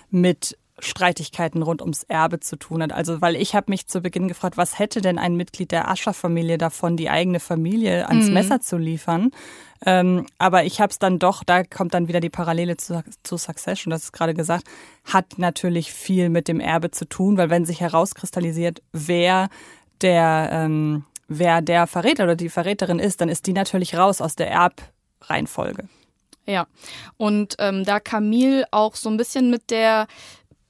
[0.09, 2.91] mit Streitigkeiten rund ums Erbe zu tun hat.
[2.91, 6.57] Also, weil ich habe mich zu Beginn gefragt, was hätte denn ein Mitglied der Ascher-Familie
[6.57, 9.31] davon, die eigene Familie ans Messer zu liefern?
[9.85, 13.37] Ähm, aber ich habe es dann doch, da kommt dann wieder die Parallele zu, zu
[13.37, 14.65] Succession, das ist gerade gesagt,
[15.05, 19.49] hat natürlich viel mit dem Erbe zu tun, weil wenn sich herauskristallisiert, wer
[20.01, 24.35] der, ähm, wer der Verräter oder die Verräterin ist, dann ist die natürlich raus aus
[24.35, 25.87] der Erbreihenfolge.
[26.45, 26.67] Ja.
[27.17, 30.07] Und ähm, da Camille auch so ein bisschen mit der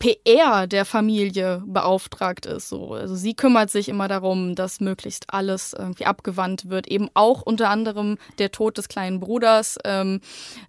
[0.01, 2.69] PR der Familie beauftragt ist.
[2.69, 2.95] So.
[2.95, 6.87] Also sie kümmert sich immer darum, dass möglichst alles irgendwie abgewandt wird.
[6.87, 10.19] Eben auch unter anderem der Tod des kleinen Bruders, ähm,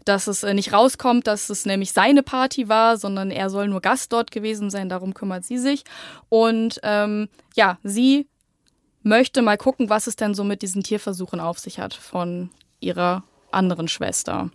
[0.05, 3.81] dass es äh, nicht rauskommt, dass es nämlich seine Party war, sondern er soll nur
[3.81, 4.91] Gast dort gewesen sein.
[4.91, 5.85] Darum kümmert sie sich.
[6.29, 8.29] Und ähm, ja, sie
[9.03, 13.25] möchte mal gucken, was es denn so mit diesen Tierversuchen auf sich hat von ihrer
[13.51, 14.51] anderen Schwester.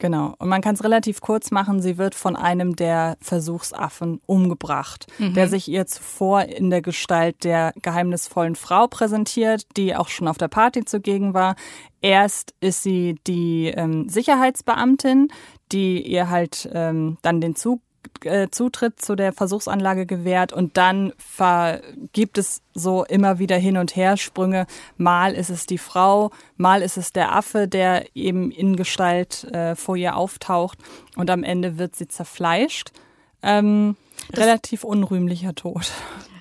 [0.00, 0.34] Genau.
[0.38, 1.82] Und man kann es relativ kurz machen.
[1.82, 7.74] Sie wird von einem der Versuchsaffen umgebracht, der sich ihr zuvor in der Gestalt der
[7.82, 11.54] geheimnisvollen Frau präsentiert, die auch schon auf der Party zugegen war.
[12.00, 15.28] Erst ist sie die ähm, Sicherheitsbeamtin,
[15.70, 17.82] die ihr halt ähm, dann den Zug
[18.24, 21.12] äh, Zutritt zu der Versuchsanlage gewährt und dann
[22.12, 24.66] gibt es so immer wieder hin und her Sprünge.
[24.96, 29.74] Mal ist es die Frau, mal ist es der Affe, der eben in Gestalt äh,
[29.74, 30.78] vor ihr auftaucht
[31.16, 32.92] und am Ende wird sie zerfleischt.
[33.42, 33.96] Ähm,
[34.34, 35.90] relativ unrühmlicher Tod.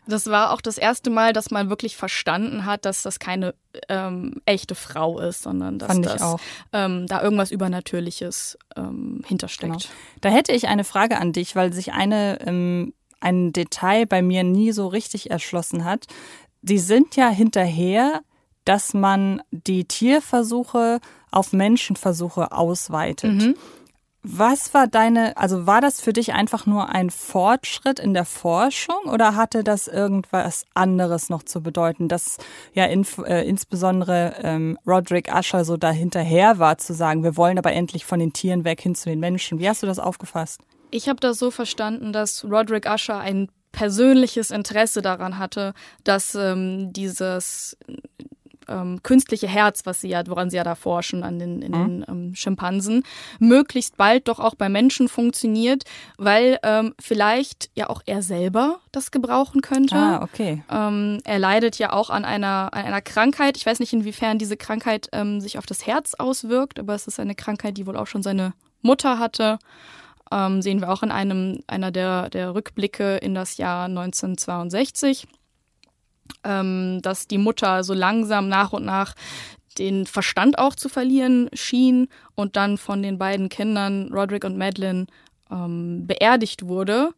[0.09, 3.53] Das war auch das erste Mal, dass man wirklich verstanden hat, dass das keine
[3.87, 6.35] ähm, echte Frau ist, sondern dass das,
[6.73, 9.73] ähm, da irgendwas Übernatürliches ähm, hintersteckt.
[9.73, 9.85] Genau.
[10.21, 14.43] Da hätte ich eine Frage an dich, weil sich eine, ähm, ein Detail bei mir
[14.43, 16.07] nie so richtig erschlossen hat.
[16.61, 18.21] Die sind ja hinterher,
[18.65, 20.99] dass man die Tierversuche
[21.31, 23.33] auf Menschenversuche ausweitet.
[23.33, 23.55] Mhm.
[24.21, 29.05] Was war deine, also war das für dich einfach nur ein Fortschritt in der Forschung
[29.05, 32.37] oder hatte das irgendwas anderes noch zu bedeuten, dass
[32.73, 37.71] ja in, äh, insbesondere ähm, Roderick Usher so dahinterher war zu sagen, wir wollen aber
[37.71, 39.59] endlich von den Tieren weg hin zu den Menschen.
[39.59, 40.59] Wie hast du das aufgefasst?
[40.91, 46.91] Ich habe das so verstanden, dass Roderick Usher ein persönliches Interesse daran hatte, dass ähm,
[46.91, 47.77] dieses
[48.69, 51.87] ähm, künstliche Herz, was sie ja, woran sie ja da forschen an den, in mhm.
[51.87, 53.03] den ähm, Schimpansen,
[53.39, 55.83] möglichst bald doch auch bei Menschen funktioniert,
[56.17, 59.95] weil ähm, vielleicht ja auch er selber das gebrauchen könnte.
[59.95, 60.63] Ah, okay.
[60.69, 63.57] Ähm, er leidet ja auch an einer, an einer Krankheit.
[63.57, 67.19] Ich weiß nicht, inwiefern diese Krankheit ähm, sich auf das Herz auswirkt, aber es ist
[67.19, 69.59] eine Krankheit, die wohl auch schon seine Mutter hatte.
[70.31, 75.27] Ähm, sehen wir auch in einem einer der, der Rückblicke in das Jahr 1962
[76.43, 79.15] ähm, dass die Mutter so langsam nach und nach
[79.77, 85.07] den Verstand auch zu verlieren schien und dann von den beiden Kindern, Roderick und Madeline,
[85.51, 87.11] ähm, beerdigt wurde,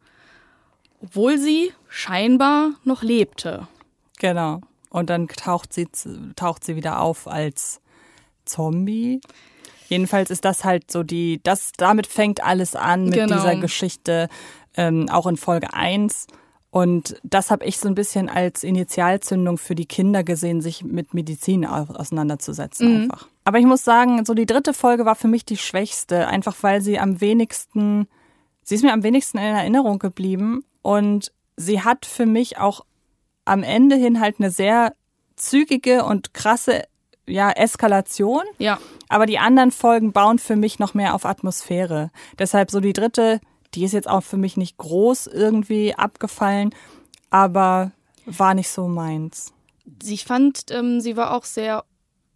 [1.02, 3.66] obwohl sie scheinbar noch lebte.
[4.18, 4.60] Genau.
[4.90, 5.88] Und dann taucht sie,
[6.36, 7.80] taucht sie wieder auf als
[8.44, 9.20] Zombie.
[9.88, 13.36] Jedenfalls ist das halt so die, das, damit fängt alles an mit genau.
[13.36, 14.28] dieser Geschichte,
[14.76, 16.26] ähm, auch in Folge 1.
[16.72, 21.12] Und das habe ich so ein bisschen als Initialzündung für die Kinder gesehen, sich mit
[21.12, 23.02] Medizin auseinanderzusetzen mhm.
[23.02, 23.28] einfach.
[23.44, 26.80] Aber ich muss sagen, so die dritte Folge war für mich die schwächste, einfach weil
[26.80, 28.08] sie am wenigsten,
[28.62, 32.86] sie ist mir am wenigsten in Erinnerung geblieben und sie hat für mich auch
[33.44, 34.94] am Ende hin halt eine sehr
[35.36, 36.84] zügige und krasse
[37.26, 38.44] ja, Eskalation.
[38.56, 38.78] Ja.
[39.10, 42.10] Aber die anderen Folgen bauen für mich noch mehr auf Atmosphäre.
[42.38, 43.40] Deshalb so die dritte
[43.74, 46.74] die ist jetzt auch für mich nicht groß irgendwie abgefallen,
[47.30, 47.92] aber
[48.26, 49.52] war nicht so meins.
[50.04, 51.84] Ich fand, ähm, sie war auch sehr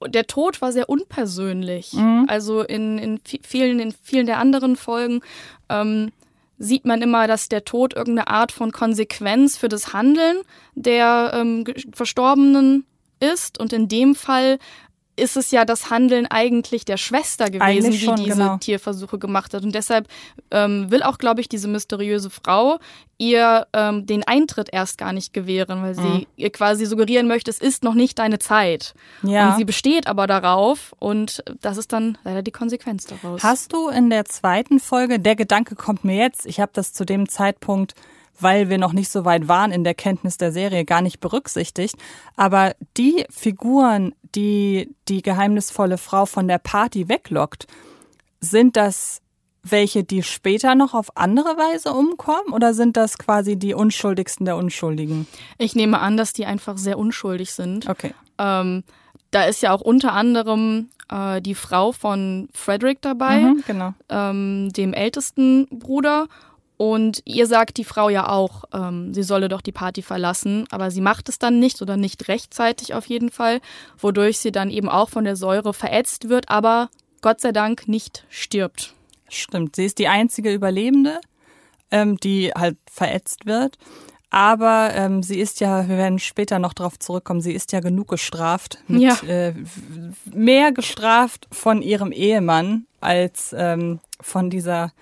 [0.04, 1.92] der Tod war sehr unpersönlich.
[1.94, 2.26] Mhm.
[2.28, 5.20] Also in, in vielen, in vielen der anderen Folgen
[5.68, 6.12] ähm,
[6.58, 10.38] sieht man immer, dass der Tod irgendeine Art von Konsequenz für das Handeln
[10.74, 12.84] der ähm, Verstorbenen
[13.20, 13.58] ist.
[13.58, 14.58] Und in dem Fall
[15.16, 18.58] ist es ja das Handeln eigentlich der Schwester gewesen, die schon, diese genau.
[18.58, 19.64] Tierversuche gemacht hat.
[19.64, 20.08] Und deshalb
[20.50, 22.78] ähm, will auch, glaube ich, diese mysteriöse Frau
[23.18, 26.26] ihr ähm, den Eintritt erst gar nicht gewähren, weil sie mhm.
[26.36, 28.94] ihr quasi suggerieren möchte, es ist noch nicht deine Zeit.
[29.22, 29.50] Ja.
[29.50, 33.42] Und sie besteht aber darauf und das ist dann leider die Konsequenz daraus.
[33.42, 37.06] Hast du in der zweiten Folge, der Gedanke kommt mir jetzt, ich habe das zu
[37.06, 37.94] dem Zeitpunkt
[38.40, 41.96] weil wir noch nicht so weit waren in der Kenntnis der Serie, gar nicht berücksichtigt.
[42.36, 47.66] Aber die Figuren, die die geheimnisvolle Frau von der Party weglockt,
[48.40, 49.22] sind das
[49.70, 54.56] welche, die später noch auf andere Weise umkommen oder sind das quasi die Unschuldigsten der
[54.56, 55.26] Unschuldigen?
[55.58, 57.88] Ich nehme an, dass die einfach sehr unschuldig sind.
[57.88, 58.14] Okay.
[58.38, 58.84] Ähm,
[59.30, 63.94] da ist ja auch unter anderem äh, die Frau von Frederick dabei, mhm, genau.
[64.08, 66.26] ähm, dem ältesten Bruder.
[66.76, 70.90] Und ihr sagt die Frau ja auch, ähm, sie solle doch die Party verlassen, aber
[70.90, 73.60] sie macht es dann nicht oder nicht rechtzeitig auf jeden Fall,
[73.98, 76.90] wodurch sie dann eben auch von der Säure verätzt wird, aber
[77.22, 78.94] Gott sei Dank nicht stirbt.
[79.28, 81.20] Stimmt, sie ist die einzige Überlebende,
[81.90, 83.78] ähm, die halt verätzt wird.
[84.28, 88.08] Aber ähm, sie ist ja, wir werden später noch darauf zurückkommen, sie ist ja genug
[88.08, 89.16] gestraft, mit, ja.
[89.26, 89.54] äh,
[90.26, 94.92] mehr gestraft von ihrem Ehemann als ähm, von dieser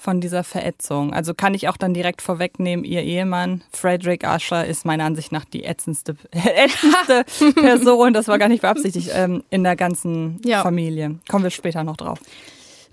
[0.00, 1.12] von dieser Verätzung.
[1.12, 5.44] Also kann ich auch dann direkt vorwegnehmen, ihr Ehemann, Frederick Usher, ist meiner Ansicht nach
[5.44, 10.62] die ätzendste, ätzendste Person, das war gar nicht beabsichtigt, ähm, in der ganzen ja.
[10.62, 11.18] Familie.
[11.28, 12.18] Kommen wir später noch drauf.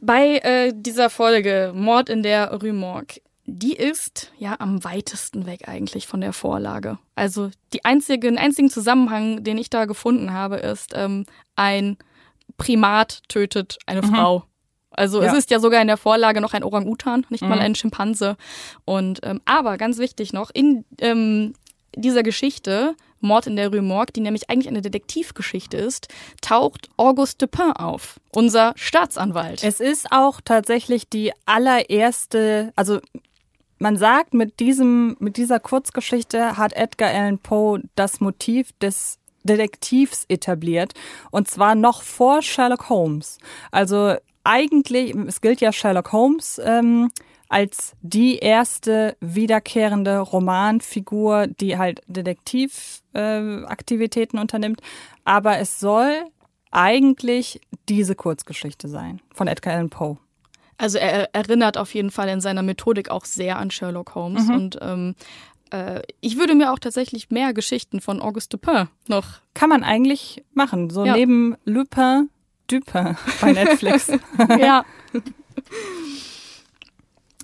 [0.02, 5.70] Bei äh, dieser Folge Mord in der Rue Morgue, die ist ja am weitesten weg
[5.70, 7.00] eigentlich von der Vorlage.
[7.16, 11.98] Also die einzige, den einzigen Zusammenhang, den ich da gefunden habe, ist ähm, ein
[12.58, 14.14] Primat tötet eine mhm.
[14.14, 14.44] Frau.
[14.98, 15.32] Also ja.
[15.32, 17.50] es ist ja sogar in der Vorlage noch ein Orang-Utan, nicht mhm.
[17.50, 18.36] mal ein Schimpanse.
[18.84, 21.54] Und ähm, aber ganz wichtig noch, in ähm,
[21.96, 26.08] dieser Geschichte, Mord in der Rue Morgue, die nämlich eigentlich eine Detektivgeschichte ist,
[26.42, 29.64] taucht Auguste Dupin auf, unser Staatsanwalt.
[29.64, 33.00] Es ist auch tatsächlich die allererste, also
[33.80, 40.26] man sagt, mit diesem, mit dieser Kurzgeschichte hat Edgar Allan Poe das Motiv des Detektivs
[40.28, 40.94] etabliert
[41.32, 43.38] und zwar noch vor Sherlock Holmes.
[43.72, 44.16] Also
[44.48, 47.12] eigentlich, es gilt ja Sherlock Holmes ähm,
[47.50, 54.82] als die erste wiederkehrende Romanfigur, die halt Detektivaktivitäten äh, unternimmt,
[55.24, 56.26] aber es soll
[56.72, 60.18] eigentlich diese Kurzgeschichte sein von Edgar Allan Poe.
[60.78, 64.56] Also er erinnert auf jeden Fall in seiner Methodik auch sehr an Sherlock Holmes mhm.
[64.56, 65.16] und ähm,
[65.72, 69.40] äh, ich würde mir auch tatsächlich mehr Geschichten von Auguste Dupin noch.
[69.54, 71.14] Kann man eigentlich machen, so ja.
[71.14, 72.30] neben Lupin,
[72.68, 74.08] Dupin bei Netflix.
[74.60, 74.86] ja.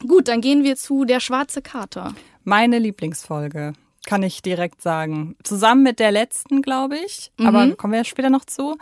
[0.07, 2.13] Gut, dann gehen wir zu Der schwarze Kater.
[2.43, 3.73] Meine Lieblingsfolge,
[4.05, 5.35] kann ich direkt sagen.
[5.43, 7.31] Zusammen mit der letzten, glaube ich.
[7.37, 7.47] Mhm.
[7.47, 8.77] Aber kommen wir ja später noch zu.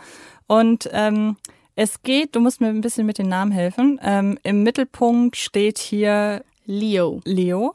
[0.46, 1.36] Und ähm,
[1.74, 4.00] es geht, du musst mir ein bisschen mit den Namen helfen.
[4.02, 7.20] Ähm, Im Mittelpunkt steht hier Leo.
[7.24, 7.72] Leo,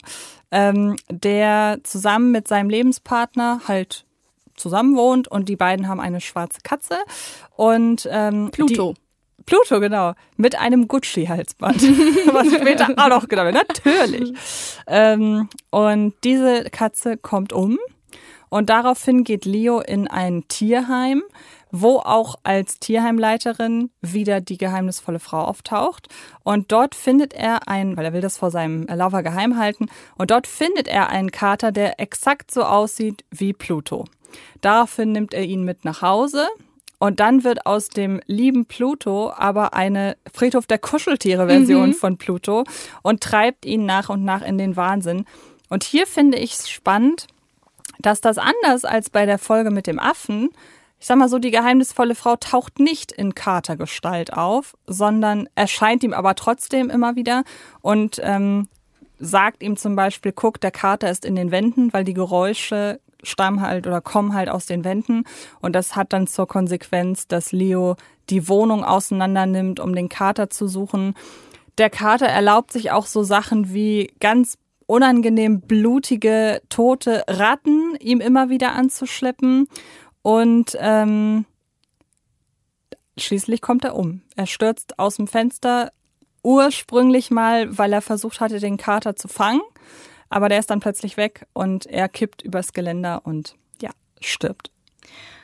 [0.52, 4.06] ähm, der zusammen mit seinem Lebenspartner halt
[4.58, 6.98] zusammen wohnt und die beiden haben eine schwarze Katze
[7.56, 8.96] und ähm, Pluto.
[9.46, 10.14] Pluto, genau.
[10.36, 11.82] Mit einem Gucci-Halsband.
[12.34, 14.34] Was später auch noch genau, natürlich.
[14.88, 17.80] Ähm, und diese Katze kommt um
[18.50, 21.24] und daraufhin geht Leo in ein Tierheim
[21.72, 26.08] wo auch als Tierheimleiterin wieder die geheimnisvolle Frau auftaucht.
[26.44, 30.32] Und dort findet er einen, weil er will das vor seinem Laufer geheim halten, und
[30.32, 34.06] dort findet er einen Kater, der exakt so aussieht wie Pluto.
[34.62, 36.48] Daraufhin nimmt er ihn mit nach Hause.
[37.00, 41.94] Und dann wird aus dem lieben Pluto aber eine Friedhof der Kuscheltiere-Version mhm.
[41.94, 42.64] von Pluto
[43.04, 45.26] und treibt ihn nach und nach in den Wahnsinn.
[45.70, 47.28] Und hier finde ich es spannend,
[48.00, 50.50] dass das anders als bei der Folge mit dem Affen
[51.00, 56.14] ich sag mal so, die geheimnisvolle Frau taucht nicht in Katergestalt auf, sondern erscheint ihm
[56.14, 57.44] aber trotzdem immer wieder
[57.82, 58.68] und ähm,
[59.20, 63.62] sagt ihm zum Beispiel, guck, der Kater ist in den Wänden, weil die Geräusche stammen
[63.62, 65.24] halt oder kommen halt aus den Wänden.
[65.62, 67.96] Und das hat dann zur Konsequenz, dass Leo
[68.30, 71.14] die Wohnung auseinander nimmt, um den Kater zu suchen.
[71.78, 78.50] Der Kater erlaubt sich auch so Sachen wie ganz unangenehm blutige, tote Ratten ihm immer
[78.50, 79.68] wieder anzuschleppen.
[80.22, 81.46] Und ähm,
[83.18, 84.22] schließlich kommt er um.
[84.36, 85.92] Er stürzt aus dem Fenster,
[86.44, 89.62] ursprünglich mal, weil er versucht hatte, den Kater zu fangen.
[90.30, 94.72] Aber der ist dann plötzlich weg und er kippt übers Geländer und ja, stirbt.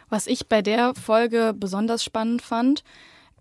[0.10, 2.84] Was ich bei der Folge besonders spannend fand,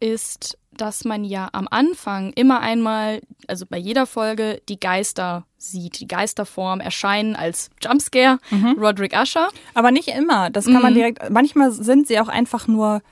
[0.01, 6.01] ist, dass man ja am Anfang immer einmal, also bei jeder Folge, die Geister sieht,
[6.01, 8.77] die Geisterform erscheinen als Jumpscare, mhm.
[8.79, 9.49] Roderick Usher.
[9.75, 10.51] Aber nicht immer.
[10.51, 10.83] Das kann mhm.
[10.83, 13.03] man direkt, manchmal sind sie auch einfach nur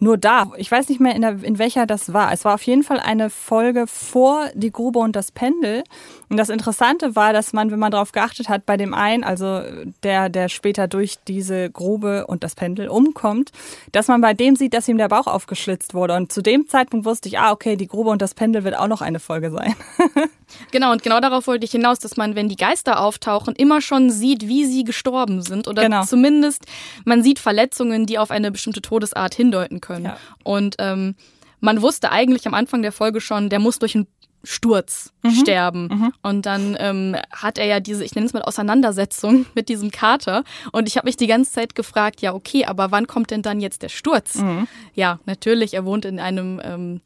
[0.00, 0.52] nur da.
[0.56, 2.32] Ich weiß nicht mehr, in, der, in welcher das war.
[2.32, 5.82] Es war auf jeden Fall eine Folge vor Die Grube und das Pendel.
[6.28, 9.62] Und das Interessante war, dass man, wenn man darauf geachtet hat, bei dem einen, also
[10.02, 13.50] der, der später durch diese Grube und das Pendel umkommt,
[13.92, 16.14] dass man bei dem sieht, dass ihm der Bauch aufgeschlitzt wurde.
[16.14, 18.88] Und zu dem Zeitpunkt wusste ich, ah, okay, die Grube und das Pendel wird auch
[18.88, 19.74] noch eine Folge sein.
[20.70, 24.10] genau, und genau darauf wollte ich hinaus, dass man, wenn die Geister auftauchen, immer schon
[24.10, 25.66] sieht, wie sie gestorben sind.
[25.66, 26.04] Oder genau.
[26.04, 26.66] zumindest
[27.04, 29.87] man sieht Verletzungen, die auf eine bestimmte Todesart hindeuten können.
[29.96, 30.16] Ja.
[30.44, 31.14] Und ähm,
[31.60, 34.06] man wusste eigentlich am Anfang der Folge schon, der muss durch einen
[34.44, 35.30] Sturz mhm.
[35.30, 35.88] sterben.
[35.88, 36.12] Mhm.
[36.22, 40.44] Und dann ähm, hat er ja diese, ich nenne es mal Auseinandersetzung mit diesem Kater.
[40.72, 43.60] Und ich habe mich die ganze Zeit gefragt, ja, okay, aber wann kommt denn dann
[43.60, 44.36] jetzt der Sturz?
[44.36, 44.68] Mhm.
[44.94, 47.00] Ja, natürlich, er wohnt in einem ähm,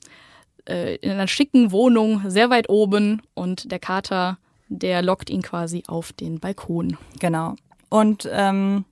[0.68, 5.82] äh, in einer schicken Wohnung, sehr weit oben und der Kater, der lockt ihn quasi
[5.86, 6.96] auf den Balkon.
[7.18, 7.56] Genau.
[7.88, 8.84] Und ähm,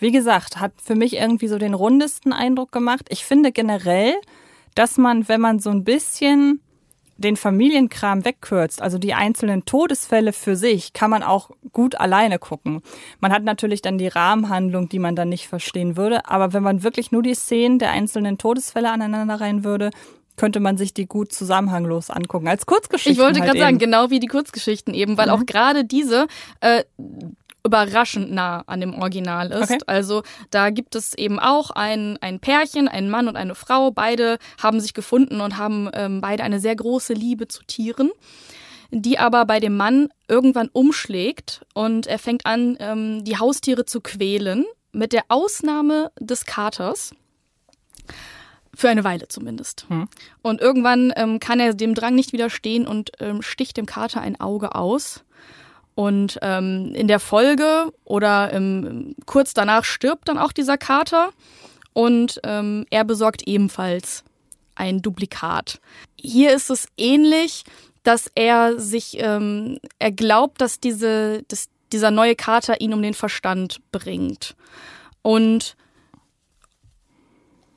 [0.00, 3.06] wie gesagt, hat für mich irgendwie so den rundesten Eindruck gemacht.
[3.10, 4.14] Ich finde generell,
[4.74, 6.60] dass man, wenn man so ein bisschen
[7.18, 12.80] den Familienkram wegkürzt, also die einzelnen Todesfälle für sich, kann man auch gut alleine gucken.
[13.20, 16.82] Man hat natürlich dann die Rahmenhandlung, die man dann nicht verstehen würde, aber wenn man
[16.82, 19.90] wirklich nur die Szenen der einzelnen Todesfälle aneinander rein würde,
[20.36, 22.48] könnte man sich die gut zusammenhanglos angucken.
[22.48, 23.12] Als Kurzgeschichten.
[23.12, 25.32] Ich wollte halt gerade sagen, genau wie die Kurzgeschichten eben, weil mhm.
[25.32, 26.26] auch gerade diese
[26.60, 26.84] äh,
[27.64, 29.70] überraschend nah an dem Original ist.
[29.70, 29.78] Okay.
[29.86, 33.90] Also da gibt es eben auch ein, ein Pärchen, einen Mann und eine Frau.
[33.90, 38.10] Beide haben sich gefunden und haben ähm, beide eine sehr große Liebe zu Tieren,
[38.90, 44.00] die aber bei dem Mann irgendwann umschlägt und er fängt an, ähm, die Haustiere zu
[44.00, 47.12] quälen, mit der Ausnahme des Katers.
[48.74, 49.86] Für eine Weile zumindest.
[49.88, 50.08] Hm.
[50.42, 54.40] Und irgendwann ähm, kann er dem Drang nicht widerstehen und ähm, sticht dem Kater ein
[54.40, 55.24] Auge aus.
[56.00, 61.28] Und ähm, in der Folge oder ähm, kurz danach stirbt dann auch dieser Kater
[61.92, 64.24] und ähm, er besorgt ebenfalls
[64.76, 65.78] ein Duplikat.
[66.18, 67.64] Hier ist es ähnlich,
[68.02, 73.12] dass er sich, ähm, er glaubt, dass diese, dass dieser neue Kater ihn um den
[73.12, 74.56] Verstand bringt.
[75.20, 75.76] Und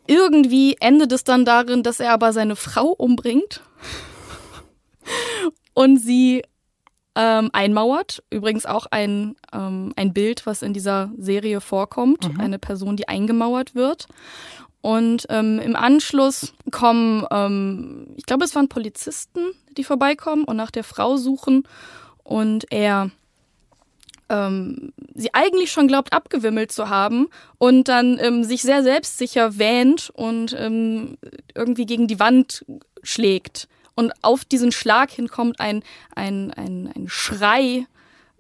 [0.07, 3.61] irgendwie endet es dann darin, dass er aber seine Frau umbringt
[5.73, 6.43] und sie
[7.15, 8.23] ähm, einmauert.
[8.29, 12.33] Übrigens auch ein, ähm, ein Bild, was in dieser Serie vorkommt.
[12.33, 12.39] Mhm.
[12.39, 14.07] Eine Person, die eingemauert wird.
[14.81, 19.39] Und ähm, im Anschluss kommen, ähm, ich glaube, es waren Polizisten,
[19.77, 21.63] die vorbeikommen und nach der Frau suchen.
[22.23, 23.11] Und er
[24.29, 30.09] ähm, sie eigentlich schon glaubt, abgewimmelt zu haben und dann ähm, sich sehr selbstsicher wähnt
[30.13, 31.17] und ähm,
[31.55, 32.65] irgendwie gegen die Wand
[33.03, 33.67] schlägt.
[33.95, 35.83] Und auf diesen Schlag hin kommt ein,
[36.15, 37.85] ein, ein, ein Schrei,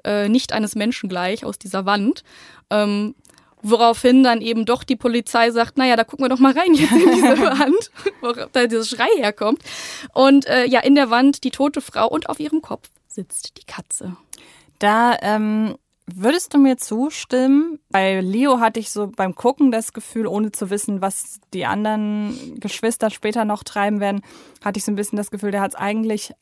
[0.03, 2.23] äh, nicht eines Menschen gleich, aus dieser Wand.
[2.69, 3.15] Ähm,
[3.65, 6.91] Woraufhin dann eben doch die Polizei sagt, naja, da gucken wir doch mal rein jetzt
[6.91, 9.61] in diese Wand, wo da dieser Schrei herkommt.
[10.13, 13.63] Und äh, ja, in der Wand die tote Frau und auf ihrem Kopf sitzt die
[13.63, 14.17] Katze.
[14.79, 17.79] Da ähm, würdest du mir zustimmen?
[17.89, 22.59] Bei Leo hatte ich so beim Gucken das Gefühl, ohne zu wissen, was die anderen
[22.59, 24.21] Geschwister später noch treiben werden,
[24.63, 26.33] hatte ich so ein bisschen das Gefühl, der hat es eigentlich.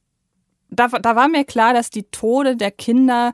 [0.70, 3.34] Da, da war mir klar, dass die Tode der Kinder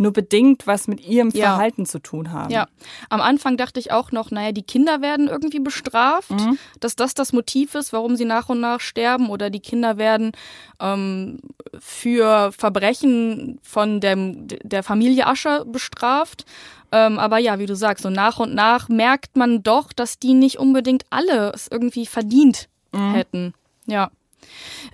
[0.00, 1.50] nur bedingt was mit ihrem ja.
[1.50, 2.50] Verhalten zu tun haben.
[2.50, 2.66] Ja,
[3.10, 6.58] am Anfang dachte ich auch noch, naja, die Kinder werden irgendwie bestraft, mhm.
[6.80, 10.32] dass das das Motiv ist, warum sie nach und nach sterben oder die Kinder werden
[10.80, 11.38] ähm,
[11.78, 16.46] für Verbrechen von dem, der Familie Ascher bestraft.
[16.92, 20.34] Ähm, aber ja, wie du sagst, so nach und nach merkt man doch, dass die
[20.34, 23.12] nicht unbedingt alle es irgendwie verdient mhm.
[23.12, 23.54] hätten.
[23.86, 24.10] Ja.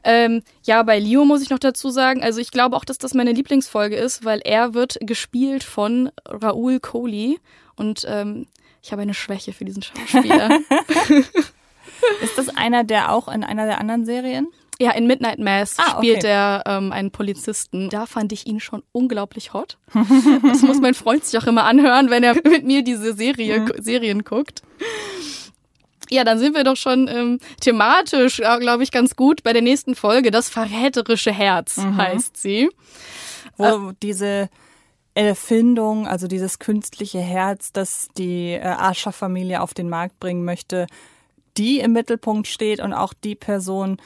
[0.05, 3.15] Ähm, ja, bei Leo muss ich noch dazu sagen, also ich glaube auch, dass das
[3.15, 7.39] meine Lieblingsfolge ist, weil er wird gespielt von Raoul Coley
[7.77, 8.47] und ähm,
[8.83, 10.61] ich habe eine Schwäche für diesen Schauspieler.
[12.23, 14.49] ist das einer, der auch in einer der anderen Serien?
[14.79, 16.29] Ja, in Midnight Mass ah, spielt okay.
[16.29, 17.89] er ähm, einen Polizisten.
[17.89, 19.79] Da fand ich ihn schon unglaublich hot.
[20.43, 23.73] Das muss mein Freund sich auch immer anhören, wenn er mit mir diese Serie, mhm.
[23.79, 24.63] Serien guckt.
[26.11, 29.95] Ja, dann sind wir doch schon ähm, thematisch, glaube ich, ganz gut bei der nächsten
[29.95, 30.31] Folge.
[30.31, 31.97] Das verräterische Herz mhm.
[31.97, 32.69] heißt sie.
[33.57, 34.49] Wo äh, diese
[35.15, 40.87] Erfindung, also dieses künstliche Herz, das die äh, Ascher-Familie auf den Markt bringen möchte,
[41.57, 43.97] die im Mittelpunkt steht und auch die Person,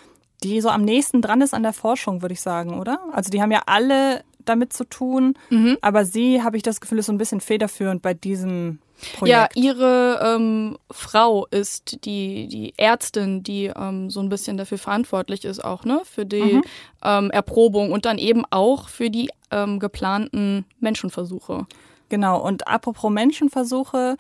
[0.45, 3.01] die so am nächsten dran ist an der Forschung, würde ich sagen, oder?
[3.13, 5.77] Also die haben ja alle damit zu tun, mhm.
[5.81, 8.79] aber sie, habe ich das Gefühl, ist so ein bisschen federführend bei diesem
[9.17, 9.29] Projekt.
[9.29, 15.45] Ja, ihre ähm, Frau ist die, die Ärztin, die ähm, so ein bisschen dafür verantwortlich
[15.45, 16.03] ist, auch, ne?
[16.05, 16.63] Für die mhm.
[17.03, 21.67] ähm, Erprobung und dann eben auch für die ähm, geplanten Menschenversuche.
[22.09, 24.17] Genau, und apropos Menschenversuche,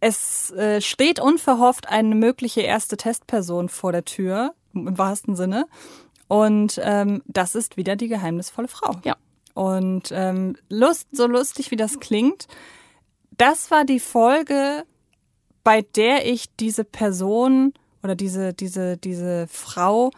[0.00, 5.66] es äh, steht unverhofft eine mögliche erste Testperson vor der Tür, im wahrsten Sinne.
[6.28, 8.96] Und ähm, das ist wieder die geheimnisvolle Frau.
[9.04, 9.16] Ja.
[9.54, 12.46] Und ähm, lust, so lustig wie das klingt,
[13.36, 14.84] das war die Folge,
[15.64, 20.10] bei der ich diese Person oder diese, diese, diese Frau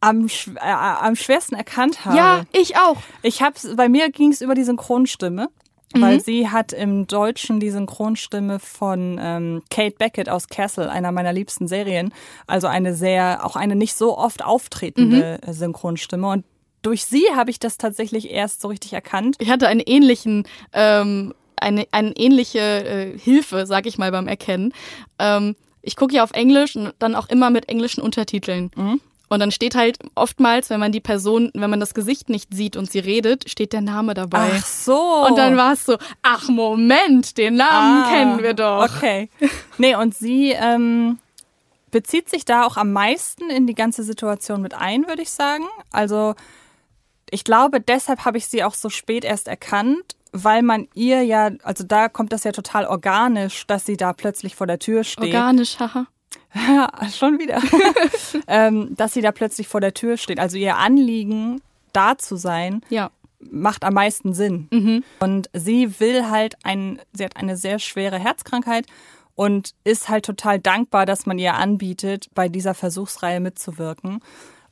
[0.00, 2.16] am, äh, am schwersten erkannt habe.
[2.16, 2.98] Ja, ich auch.
[3.22, 5.48] Ich hab's, bei mir ging es über die Synchronstimme,
[5.94, 6.00] mhm.
[6.00, 11.32] weil sie hat im Deutschen die Synchronstimme von ähm, Kate Beckett aus Castle, einer meiner
[11.32, 12.12] liebsten Serien.
[12.46, 15.52] Also eine sehr, auch eine nicht so oft auftretende mhm.
[15.52, 16.28] Synchronstimme.
[16.28, 16.44] Und
[16.84, 19.36] durch sie habe ich das tatsächlich erst so richtig erkannt.
[19.40, 24.72] Ich hatte einen ähnlichen, ähm, eine, eine ähnliche äh, Hilfe, sag ich mal, beim Erkennen.
[25.18, 28.70] Ähm, ich gucke ja auf Englisch und dann auch immer mit englischen Untertiteln.
[28.76, 29.00] Mhm.
[29.28, 32.76] Und dann steht halt oftmals, wenn man die Person, wenn man das Gesicht nicht sieht
[32.76, 34.50] und sie redet, steht der Name dabei.
[34.54, 35.26] Ach so.
[35.26, 38.84] Und dann war es so, ach Moment, den Namen ah, kennen wir doch.
[38.84, 39.30] Okay.
[39.78, 41.18] Nee, und sie ähm,
[41.90, 45.64] bezieht sich da auch am meisten in die ganze Situation mit ein, würde ich sagen.
[45.90, 46.34] Also
[47.34, 51.50] ich glaube, deshalb habe ich sie auch so spät erst erkannt, weil man ihr ja,
[51.64, 55.34] also da kommt das ja total organisch, dass sie da plötzlich vor der Tür steht.
[55.34, 56.06] Organisch, haha.
[56.54, 57.60] Ja, schon wieder.
[58.46, 60.38] ähm, dass sie da plötzlich vor der Tür steht.
[60.38, 61.60] Also ihr Anliegen,
[61.92, 63.10] da zu sein, ja.
[63.50, 64.68] macht am meisten Sinn.
[64.70, 65.04] Mhm.
[65.18, 68.86] Und sie will halt ein, sie hat eine sehr schwere Herzkrankheit
[69.34, 74.20] und ist halt total dankbar, dass man ihr anbietet, bei dieser Versuchsreihe mitzuwirken.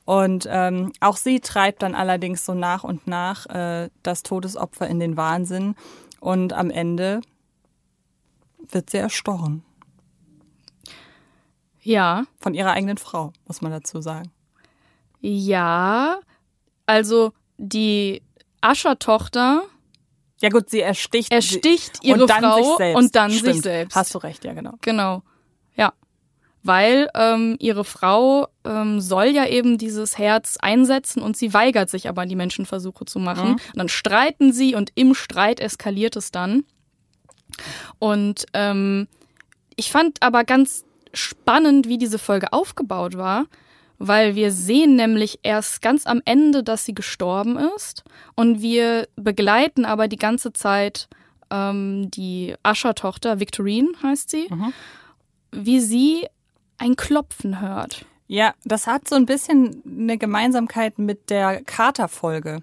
[0.05, 4.99] Und ähm, auch sie treibt dann allerdings so nach und nach äh, das Todesopfer in
[4.99, 5.75] den Wahnsinn.
[6.19, 7.21] Und am Ende
[8.69, 9.63] wird sie erstochen.
[11.81, 12.23] Ja.
[12.39, 14.31] Von ihrer eigenen Frau, muss man dazu sagen.
[15.19, 16.19] Ja,
[16.85, 18.21] also die
[18.61, 19.63] Ascher-Tochter.
[20.41, 21.31] Ja gut, sie ersticht.
[21.31, 22.97] Ersticht ihre und dann Frau sich selbst.
[22.97, 23.53] und dann Stimmt.
[23.53, 23.95] sich selbst.
[23.95, 24.73] Hast du recht, ja genau.
[24.81, 25.23] Genau.
[26.65, 32.07] Weil ähm, ihre Frau ähm, soll ja eben dieses Herz einsetzen und sie weigert sich
[32.07, 33.49] aber, die Menschenversuche zu machen.
[33.49, 33.53] Mhm.
[33.53, 36.63] Und dann streiten sie und im Streit eskaliert es dann.
[37.99, 39.07] Und ähm,
[39.75, 43.45] ich fand aber ganz spannend, wie diese Folge aufgebaut war,
[43.99, 48.03] weil wir sehen nämlich erst ganz am Ende, dass sie gestorben ist
[48.35, 51.07] und wir begleiten aber die ganze Zeit
[51.51, 54.73] ähm, die Ascher-Tochter, Victorine heißt sie, Mhm.
[55.51, 56.27] wie sie
[56.77, 58.05] ein Klopfen hört.
[58.27, 62.59] Ja, das hat so ein bisschen eine Gemeinsamkeit mit der Carter-Folge,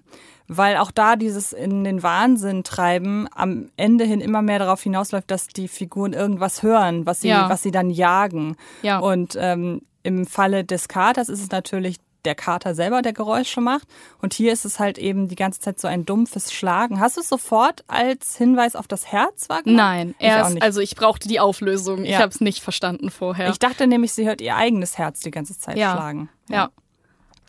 [0.47, 5.29] weil auch da dieses in den Wahnsinn treiben am Ende hin immer mehr darauf hinausläuft,
[5.31, 7.49] dass die Figuren irgendwas hören, was sie, Ja.
[7.49, 8.57] was sie dann jagen.
[8.81, 8.99] Ja.
[8.99, 13.87] Und ähm, im Falle des Katers ist es natürlich der Kater selber, der Geräusche macht.
[14.21, 16.99] Und hier ist es halt eben die ganze Zeit so ein dumpfes Schlagen.
[16.99, 19.77] Hast du es sofort als Hinweis auf das Herz wahrgenommen?
[19.77, 20.63] Nein, Ich erst, nicht.
[20.63, 22.03] also ich brauchte die Auflösung.
[22.03, 22.19] Ich Ja.
[22.19, 23.49] habe es nicht verstanden vorher.
[23.49, 25.91] Ich dachte nämlich, sie hört ihr eigenes Herz die ganze Zeit Ja.
[25.93, 26.29] schlagen.
[26.49, 26.69] Ja.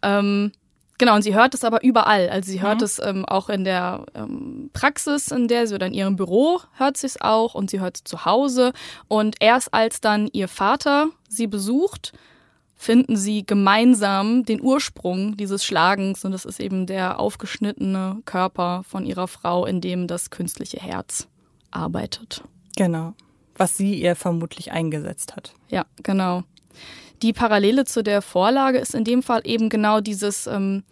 [0.02, 0.52] Ähm,
[0.98, 2.28] genau, und sie hört es aber überall.
[2.28, 2.62] Also sie Mhm.
[2.62, 6.60] hört es ähm, auch in der ähm, Praxis, in der sie oder in ihrem Büro
[6.76, 8.72] hört sie es auch und sie hört es zu Hause.
[9.08, 12.12] Und erst als dann ihr Vater sie besucht,
[12.82, 19.06] finden sie gemeinsam den Ursprung dieses Schlagens und das ist eben der aufgeschnittene Körper von
[19.06, 21.28] ihrer Frau, in dem das künstliche Herz
[21.70, 22.42] arbeitet.
[22.76, 23.14] Genau.
[23.54, 25.54] Was sie ihr vermutlich eingesetzt hat.
[25.68, 26.42] Ja, genau.
[27.22, 30.82] Die Parallele zu der Vorlage ist in dem Fall eben genau dieses ähm,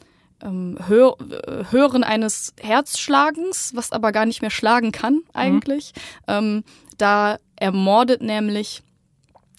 [0.42, 5.92] ähm, Hör äh, Hören eines Herzschlagens, was aber gar nicht mehr schlagen kann eigentlich.
[6.28, 6.62] Ähm,
[6.98, 8.84] da ermordet nämlich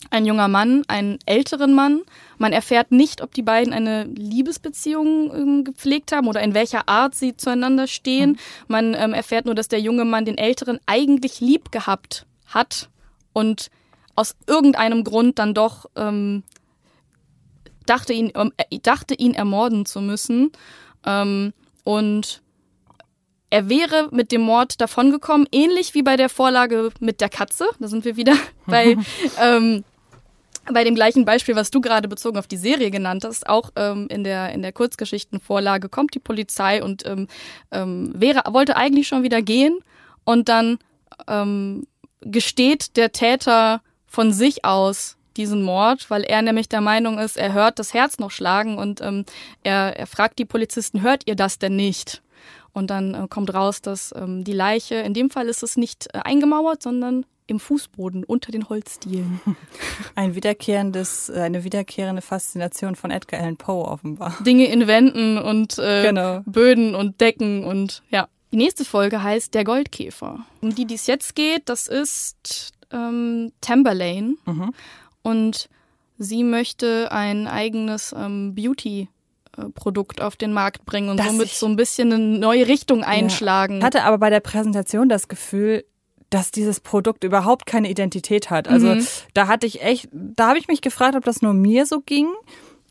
[0.10, 2.02] ein junger Mann einen älteren Mann.
[2.38, 7.16] Man erfährt nicht, ob die beiden eine Liebesbeziehung ähm, gepflegt haben oder in welcher Art
[7.16, 8.38] sie zueinander stehen.
[8.68, 12.90] Man ähm, erfährt nur, dass der junge Mann den älteren eigentlich lieb gehabt hat
[13.34, 13.70] und
[14.16, 16.44] aus irgendeinem Grund dann doch ähm,
[17.86, 20.52] dachte, ihn, ähm, äh, dachte, ihn ermorden zu müssen.
[21.06, 22.42] Ähm, und
[23.50, 27.66] er wäre mit dem Mord davongekommen, ähnlich wie bei der Vorlage mit der Katze.
[27.80, 28.36] Da sind wir wieder
[28.66, 28.98] bei,
[29.40, 29.84] ähm,
[30.72, 33.48] bei dem gleichen Beispiel, was du gerade bezogen auf die Serie genannt hast.
[33.48, 37.28] Auch ähm, in der, in der Kurzgeschichtenvorlage kommt die Polizei und ähm,
[37.72, 39.80] ähm, wäre, wollte eigentlich schon wieder gehen
[40.24, 40.78] und dann
[41.28, 41.88] ähm,
[42.22, 47.54] gesteht der Täter von sich aus diesen Mord, weil er nämlich der Meinung ist, er
[47.54, 49.26] hört das Herz noch schlagen und ähm,
[49.64, 52.22] er, er fragt die Polizisten, hört ihr das denn nicht?
[52.74, 56.08] Und dann äh, kommt raus, dass ähm, die Leiche, in dem Fall ist es nicht
[56.14, 59.40] äh, eingemauert, sondern im Fußboden unter den Holzdielen.
[60.16, 64.36] Ein wiederkehrendes, äh, eine wiederkehrende Faszination von Edgar Allan Poe offenbar.
[64.46, 66.42] Dinge in Wänden und äh, Genau.
[66.46, 68.28] Böden und Decken und ja.
[68.52, 70.46] Die nächste Folge heißt Der Goldkäfer.
[70.62, 74.36] Um die, die es jetzt geht, das ist ähm, Tamberlane.
[74.46, 74.74] Mhm.
[75.22, 75.70] Und
[76.18, 79.08] sie möchte ein eigenes ähm, Beauty
[79.58, 83.04] äh, Produkt auf den Markt bringen und Das somit so ein bisschen eine neue Richtung
[83.04, 83.78] einschlagen.
[83.78, 85.86] Ich hatte aber bei der Präsentation das Gefühl,
[86.32, 88.68] dass dieses Produkt überhaupt keine Identität hat.
[88.68, 89.06] Also Mhm.
[89.36, 92.30] da hatte ich echt, da habe ich mich gefragt, ob das nur mir so ging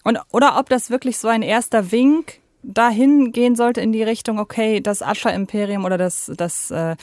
[0.05, 4.38] und oder ob das wirklich so ein erster Wink dahin gehen sollte in die Richtung,
[4.38, 6.97] okay, das Ascher-Imperium oder das, das, äh,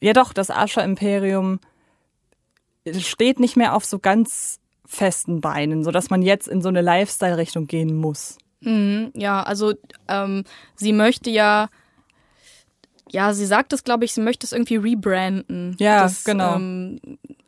[0.00, 1.58] ja doch, das Ascher-Imperium
[2.98, 6.80] steht nicht mehr auf so ganz festen Beinen, so dass man jetzt in so eine
[6.80, 8.38] Lifestyle-Richtung gehen muss.
[8.60, 9.74] Mhm, ja, also
[10.08, 10.44] ähm,
[10.76, 11.68] sie möchte ja,
[13.10, 15.76] ja, sie sagt es, glaube ich, sie möchte es irgendwie rebranden.
[15.78, 16.56] Ja, das, genau.
[16.56, 17.00] Ähm,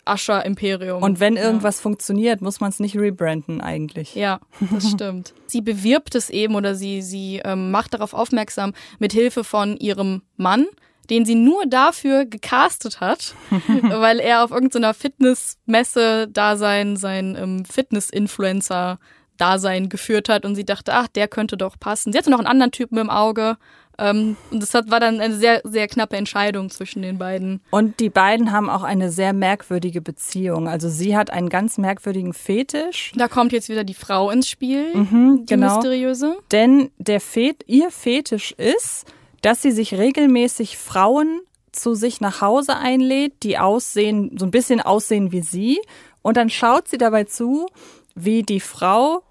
[0.05, 1.03] Ascher Imperium.
[1.03, 1.43] Und wenn Ja.
[1.45, 4.15] irgendwas funktioniert, muss man es nicht rebranden eigentlich.
[4.17, 4.41] Ja,
[4.73, 5.33] das stimmt.
[5.47, 10.23] sie bewirbt es eben oder sie, sie ähm, macht darauf aufmerksam mit Hilfe von ihrem
[10.37, 10.67] Mann,
[11.11, 13.35] den sie nur dafür gecastet hat,
[13.91, 18.99] weil er auf irgendeiner Fitnessmesse da sein, sein ähm, Fitness-Influencer
[19.39, 22.13] Dasein geführt hat und sie dachte, ach, der könnte doch passen.
[22.13, 23.57] Sie hatte noch einen anderen Typen im Auge.
[24.03, 27.61] Ähm, und das hat, war dann eine sehr, sehr knappe Entscheidung zwischen den beiden.
[27.70, 30.68] Und die beiden haben auch eine sehr merkwürdige Beziehung.
[30.68, 34.92] Also sie hat einen ganz merkwürdigen Fetisch, Da kommt jetzt wieder die Frau ins Spiel,
[34.92, 35.76] die genau.
[35.76, 36.36] mysteriöse.
[36.50, 39.07] denn der Fet ihr Fetisch ist,
[39.42, 41.40] dass sie sich regelmäßig Frauen
[41.72, 45.80] zu sich nach Hause einlädt, die aussehen, so ein bisschen aussehen wie sie.
[46.22, 47.66] Und dann schaut sie dabei zu,
[48.14, 49.22] wie die Frau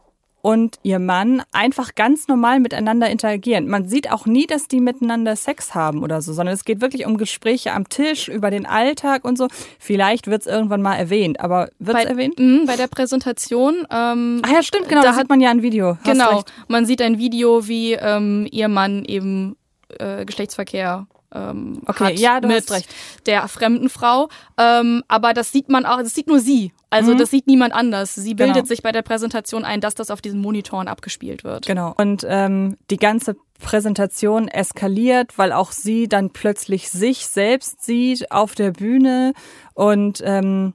[0.42, 3.68] und ihr Mann einfach ganz normal miteinander interagieren.
[3.68, 7.06] Man sieht auch nie, dass die miteinander Sex haben oder so, sondern es geht wirklich
[7.06, 9.48] um Gespräche am Tisch, über den Alltag und so.
[9.80, 12.40] Vielleicht wird es irgendwann mal erwähnt, aber wird es erwähnt?
[12.40, 13.86] mh, bei der Präsentation.
[13.92, 15.98] Ähm, Ach ja, stimmt, genau, Da hat- man ja ein Video.
[16.04, 16.38] Hast genau.
[16.38, 16.54] recht.
[16.68, 19.56] Man sieht ein Video, wie ähm, ihr Mann eben
[20.00, 22.90] äh, Geschlechtsverkehr ähm, Okay, hat ja, du mit hast recht.
[23.26, 24.30] der fremden Frau.
[24.58, 26.72] Ähm, aber das sieht man auch, das sieht nur sie.
[26.90, 28.16] Also das sieht niemand anders.
[28.16, 28.60] Sie bildet Mhm.
[28.60, 28.68] Genau.
[28.68, 31.66] sich bei der Präsentation ein, dass das auf diesen Monitoren abgespielt wird.
[31.66, 31.94] Genau.
[31.98, 38.56] Und ähm, die ganze Präsentation eskaliert, weil auch sie dann plötzlich sich selbst sieht auf
[38.56, 39.32] der Bühne
[39.74, 40.74] und ähm,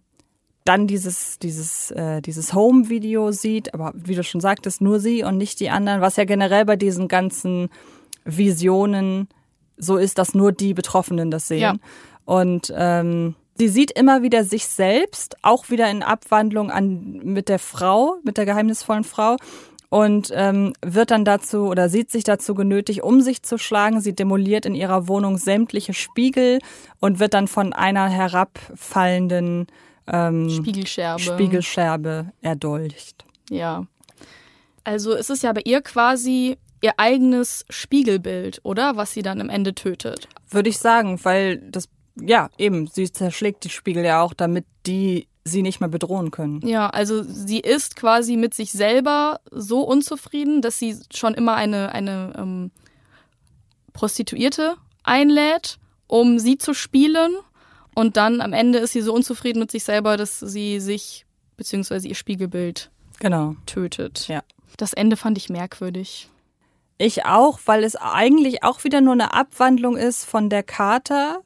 [0.64, 5.36] dann dieses dieses äh, dieses Home-Video sieht, aber wie du schon sagtest, nur sie und
[5.36, 7.68] nicht die anderen, was ja generell bei diesen ganzen
[8.24, 9.28] Visionen
[9.76, 11.60] so ist, dass nur die Betroffenen das sehen.
[11.60, 11.74] Ja.
[12.24, 17.58] Und ähm, sie sieht immer wieder sich selbst, auch wieder in Abwandlung an mit der
[17.58, 19.36] Frau, mit der geheimnisvollen Frau
[19.88, 24.00] und ähm, wird dann dazu oder sieht sich dazu genötigt, um sich zu schlagen.
[24.00, 26.58] Sie demoliert in ihrer Wohnung sämtliche Spiegel
[27.00, 29.66] und wird dann von einer herabfallenden
[30.08, 31.22] ähm, Spiegelscherbe.
[31.22, 33.24] Spiegelscherbe erdolcht.
[33.50, 33.86] Ja.
[34.84, 38.96] Also es ist ja bei ihr quasi ihr eigenes Spiegelbild, oder?
[38.96, 40.28] Was sie dann am Ende tötet.
[40.50, 41.88] Würde ich sagen, weil das,
[42.20, 46.60] ja, eben, sie zerschlägt die Spiegel ja auch, damit die sie nicht mehr bedrohen können.
[46.66, 51.92] Ja, also sie ist quasi mit sich selber so unzufrieden, dass sie schon immer eine,
[51.92, 52.70] eine ähm,
[53.92, 57.32] Prostituierte einlädt, um sie zu spielen.
[57.94, 61.24] Und dann am Ende ist sie so unzufrieden mit sich selber, dass sie sich
[61.56, 63.56] beziehungsweise ihr Spiegelbild Genau.
[63.64, 64.28] tötet.
[64.28, 64.42] Ja.
[64.76, 66.28] Das Ende fand ich merkwürdig.
[66.98, 71.38] Ich auch, weil es eigentlich auch wieder nur eine Abwandlung ist von der Charta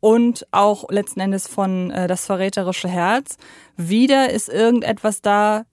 [0.00, 3.36] und auch letzten Endes von äh, das verräterische Herz.
[3.76, 5.64] Wieder ist irgendetwas da,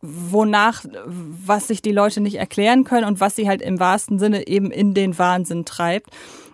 [0.00, 4.46] wonach, was sich die Leute nicht erklären können und was sie halt im wahrsten Sinne
[4.46, 6.10] eben in den Wahnsinn treibt.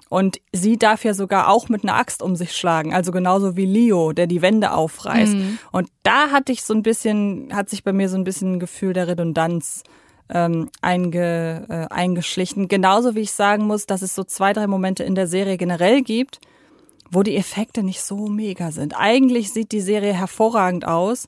[0.08, 3.66] Und sie darf ja sogar auch mit einer Axt um sich schlagen, also genauso wie
[3.66, 5.34] Leo, der die Wände aufreißt.
[5.72, 8.61] Und da hatte ich so ein bisschen, hat sich bei mir so ein bisschen ein
[8.61, 9.84] Gefühl der Redundanz
[10.33, 12.68] ähm, einge, äh, eingeschlichen.
[12.68, 16.03] Genauso wie ich sagen muss, dass es so zwei, drei Momente in der Serie generell
[16.03, 16.41] gibt,
[17.11, 18.95] wo die Effekte nicht so mega sind.
[18.97, 21.26] Eigentlich sieht die Serie hervorragend aus,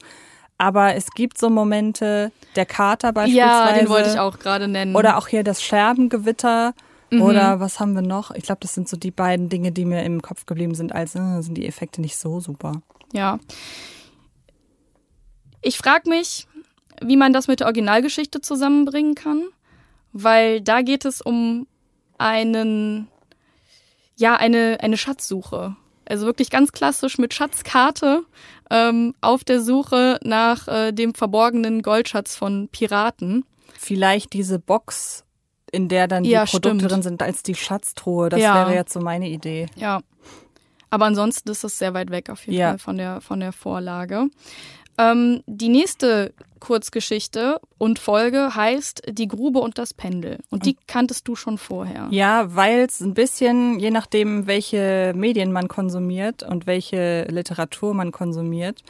[0.58, 3.70] aber es gibt so Momente, der Kater beispielsweise.
[3.70, 4.94] Ja, den wollte ich auch gerade nennen.
[4.94, 6.74] Oder auch hier das Scherbengewitter.
[7.10, 7.22] Mhm.
[7.22, 8.30] Oder was haben wir noch?
[8.30, 11.14] Ich glaube, das sind so die beiden Dinge, die mir im Kopf geblieben sind, als
[11.14, 12.80] äh, sind die Effekte nicht so super.
[13.12, 13.38] Ja.
[15.60, 16.46] Ich frage mich,
[17.00, 19.44] wie man das mit der Originalgeschichte zusammenbringen kann,
[20.12, 21.66] weil da geht es um
[22.18, 23.08] einen,
[24.16, 25.76] ja, eine, eine Schatzsuche.
[26.08, 28.24] Also wirklich ganz klassisch mit Schatzkarte
[28.70, 33.44] ähm, auf der Suche nach äh, dem verborgenen Goldschatz von Piraten.
[33.78, 35.24] Vielleicht diese Box,
[35.70, 36.90] in der dann die Ja, Produkte stimmt.
[36.90, 38.28] drin sind, als die Schatztruhe.
[38.28, 38.54] Das Ja.
[38.54, 39.66] wäre jetzt so meine Idee.
[39.76, 40.00] Ja.
[40.90, 42.68] Aber ansonsten ist es sehr weit weg auf jeden Ja.
[42.70, 44.26] Fall von der, von der Vorlage.
[44.98, 50.38] Ähm, die nächste Kurzgeschichte und Folge heißt Die Grube und das Pendel.
[50.48, 52.06] Und die kanntest du schon vorher.
[52.10, 58.12] Ja, weil es ein bisschen, je nachdem, welche Medien man konsumiert und welche Literatur man
[58.12, 58.84] konsumiert,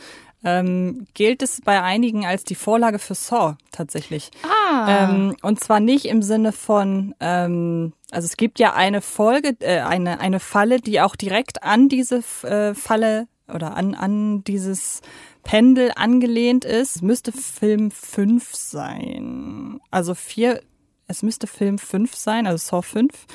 [0.45, 4.31] ähm, gilt es bei einigen als die Vorlage für Saw tatsächlich.
[4.43, 5.09] Ah.
[5.09, 9.81] Ähm, und zwar nicht im Sinne von, ähm, also es gibt ja eine Folge, äh,
[9.81, 15.01] eine, eine Falle, die auch direkt an diese äh, Falle oder an, an dieses
[15.43, 17.03] Pendel angelehnt ist.
[17.03, 19.81] Müsste Film 5 sein.
[19.91, 20.63] Also vier,
[21.07, 23.27] es müsste Film 5 sein, also Saw 5.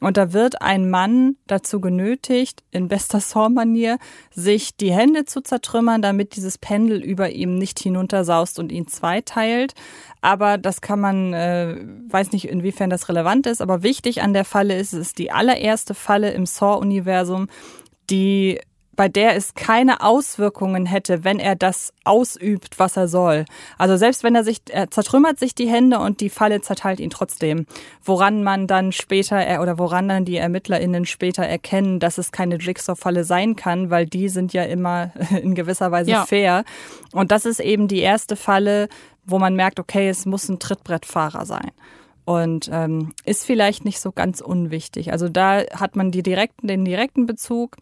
[0.00, 3.98] Und da wird ein Mann dazu genötigt, in bester Saw-Manier,
[4.34, 9.74] sich die Hände zu zertrümmern, damit dieses Pendel über ihm nicht hinuntersaust und ihn zweiteilt.
[10.22, 11.76] Aber das kann man, äh,
[12.08, 15.32] weiß nicht, inwiefern das relevant ist, aber wichtig an der Falle ist, es ist die
[15.32, 17.48] allererste Falle im Saw-Universum,
[18.08, 18.58] die
[19.00, 23.46] bei der es keine Auswirkungen hätte, wenn er das ausübt, was er soll.
[23.78, 27.08] Also selbst wenn er sich, er zertrümmert sich die Hände und die Falle zerteilt ihn
[27.08, 27.64] trotzdem.
[28.04, 32.56] Woran man dann später, er- oder woran dann die ErmittlerInnen später erkennen, dass es keine
[32.56, 36.26] Jigsaw-Falle sein kann, weil die sind ja immer in gewisser Weise Ja.
[36.26, 36.64] fair.
[37.12, 38.90] Und das ist eben die erste Falle,
[39.24, 41.70] wo man merkt, okay, es muss ein Trittbrettfahrer sein.
[42.26, 45.10] Und ähm, ist vielleicht nicht so ganz unwichtig.
[45.10, 47.78] Also da hat man die direkten, den direkten Bezug.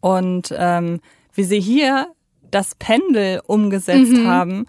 [0.00, 1.00] Und ähm,
[1.34, 2.08] wie sie hier
[2.50, 4.66] das Pendel umgesetzt haben,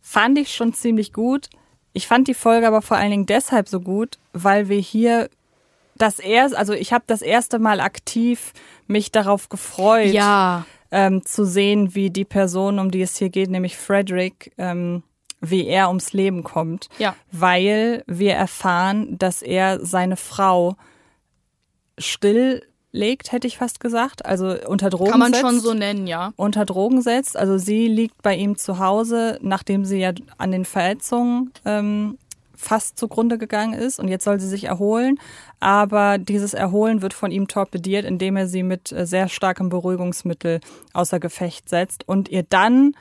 [0.00, 1.48] fand ich schon ziemlich gut.
[1.92, 5.28] Ich fand die Folge aber vor allen Dingen deshalb so gut, weil wir hier
[5.96, 8.52] das erste, also ich habe das erste Mal aktiv
[8.86, 10.64] mich darauf gefreut, ja.
[10.90, 15.02] ähm, zu sehen, wie die Person, um die es hier geht, nämlich Frederick, ähm,
[15.40, 16.88] wie er ums Leben kommt.
[16.98, 17.14] Ja.
[17.30, 20.76] Weil wir erfahren, dass er seine Frau
[22.88, 24.24] stilllegt, hätte ich fast gesagt.
[24.26, 25.42] Also unter Drogen Kann man setzt.
[25.42, 26.32] schon so nennen, ja.
[26.36, 27.36] unter Drogen setzt.
[27.36, 32.18] Also sie liegt bei ihm zu Hause, nachdem sie ja an den Verletzungen ähm,
[32.56, 35.18] fast zugrunde gegangen ist und jetzt soll sie sich erholen.
[35.60, 40.60] Aber dieses Erholen wird von ihm torpediert, indem er sie mit äh, sehr starkem Beruhigungsmittel
[40.92, 42.94] außer Gefecht setzt und ihr dann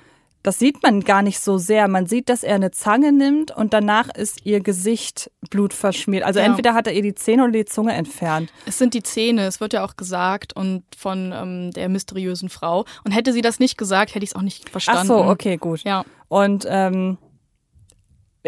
[0.48, 1.90] das sieht man gar nicht so sehr.
[1.90, 6.24] Man sieht, dass er eine Zange nimmt und danach ist ihr Gesicht blutverschmiert.
[6.24, 6.46] Also ja.
[6.46, 8.54] entweder hat er ihr die Zähne oder die Zunge entfernt.
[8.66, 12.86] Es sind die Zähne, es wird ja auch gesagt und von ähm, der mysteriösen Frau.
[13.04, 15.12] Und hätte sie das nicht gesagt, hätte ich es auch nicht verstanden.
[15.12, 15.84] Ach so, okay, gut.
[15.84, 16.06] Ja.
[16.30, 17.18] Und ähm,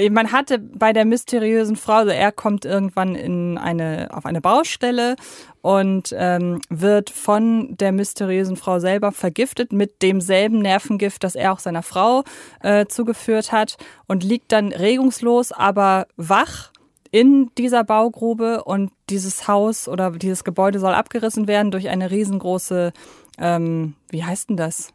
[0.10, 5.16] man hatte bei der mysteriösen Frau, also er kommt irgendwann in eine, auf eine Baustelle
[5.62, 11.60] und ähm, wird von der mysteriösen Frau selber vergiftet mit demselben Nervengift, das er auch
[11.60, 12.24] seiner Frau
[12.62, 13.78] äh, zugeführt hat
[14.08, 16.72] und liegt dann regungslos, aber wach
[17.12, 22.94] in dieser Baugrube und dieses Haus oder dieses Gebäude soll abgerissen werden durch eine riesengroße,
[23.40, 24.94] ähm, wie heißt denn das?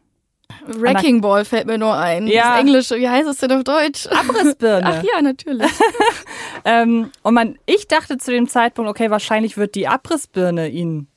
[0.67, 2.27] Wrecking Ball fällt mir nur ein.
[2.27, 2.51] Ja.
[2.51, 4.07] Das Englische, wie heißt es denn auf Deutsch?
[4.07, 4.85] Abrissbirne.
[4.85, 5.71] Ach ja, natürlich.
[6.65, 11.07] ähm, und man, ich dachte zu dem Zeitpunkt, okay, wahrscheinlich wird die Abrissbirne ihn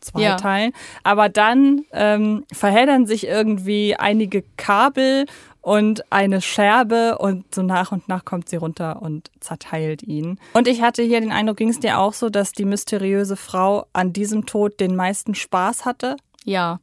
[0.00, 0.72] zweiteilen.
[0.72, 1.00] Ja.
[1.02, 5.26] Aber dann ähm, verheddern sich irgendwie einige Kabel
[5.60, 10.38] und eine Scherbe und so nach und nach kommt sie runter und zerteilt ihn.
[10.54, 13.86] Und ich hatte hier den Eindruck, ging es dir auch so, dass die mysteriöse Frau
[13.92, 16.16] an diesem Tod den meisten Spaß hatte?
[16.44, 16.80] Ja.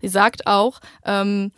[0.00, 1.52] Sie sagt auch, ähm,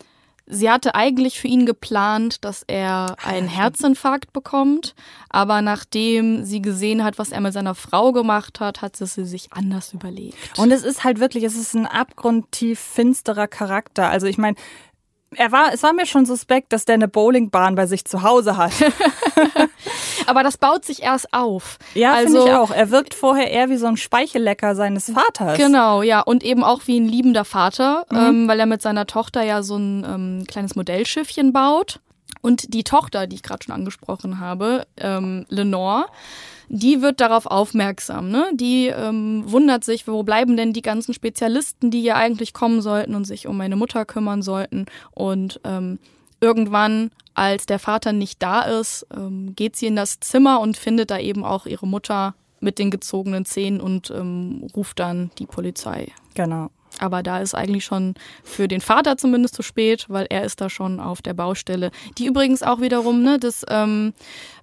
[0.46, 4.94] sie hatte eigentlich für ihn geplant, dass er einen Herzinfarkt bekommt,
[5.28, 9.52] aber nachdem sie gesehen hat, was er mit seiner Frau gemacht hat, hat sie sich
[9.52, 10.36] anders überlegt.
[10.56, 14.08] Und es ist halt wirklich, es ist ein abgrundtief finsterer Charakter.
[14.08, 14.56] Also ich meine,
[15.36, 18.56] er war, es war mir schon suspekt, dass der eine Bowlingbahn bei sich zu Hause
[18.56, 18.72] hat.
[20.26, 21.78] Aber das baut sich erst auf.
[21.94, 22.70] Ja, also, finde ich auch.
[22.70, 25.56] Er wirkt vorher eher wie so ein Speichellecker seines Vaters.
[25.56, 26.20] Genau, ja.
[26.20, 28.16] Und eben auch wie ein liebender Vater, mhm.
[28.16, 32.00] ähm, weil er mit seiner Tochter ja so ein ähm, kleines Modellschiffchen baut.
[32.42, 36.06] Und die Tochter, die ich gerade schon angesprochen habe, ähm, Lenore,
[36.68, 38.30] die wird darauf aufmerksam.
[38.30, 38.50] Ne?
[38.54, 43.14] Die ähm, wundert sich, wo bleiben denn die ganzen Spezialisten, die hier eigentlich kommen sollten
[43.14, 44.86] und sich um meine Mutter kümmern sollten.
[45.12, 45.98] Und ähm,
[46.40, 51.10] irgendwann, als der Vater nicht da ist, ähm, geht sie in das Zimmer und findet
[51.10, 56.12] da eben auch ihre Mutter mit den gezogenen Zähnen und ähm, ruft dann die Polizei.
[56.34, 56.70] Genau.
[57.00, 60.70] Aber da ist eigentlich schon für den Vater zumindest zu spät, weil er ist da
[60.70, 61.90] schon auf der Baustelle.
[62.18, 64.14] Die übrigens auch wiederum ne, das ähm,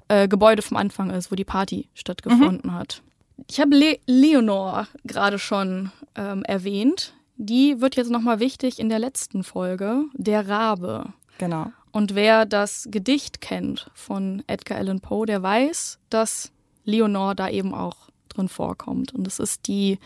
[0.07, 2.73] äh, Gebäude vom Anfang ist, wo die Party stattgefunden mhm.
[2.75, 3.01] hat.
[3.49, 7.13] Ich habe Le Leonor gerade schon ähm, erwähnt.
[7.37, 11.13] Die wird jetzt nochmal wichtig in der letzten Folge, der Rabe.
[11.39, 11.71] Genau.
[11.91, 16.51] Und wer das Gedicht kennt von Edgar Allan Poe, der weiß, dass
[16.85, 19.13] Leonore da eben auch drin vorkommt.
[19.13, 19.99] Und es ist die,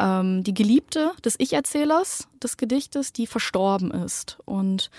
[0.00, 4.38] ähm, die Geliebte des Ich-Erzählers des Gedichtes, die verstorben ist.
[4.44, 4.90] Und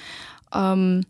[0.54, 1.06] ähm,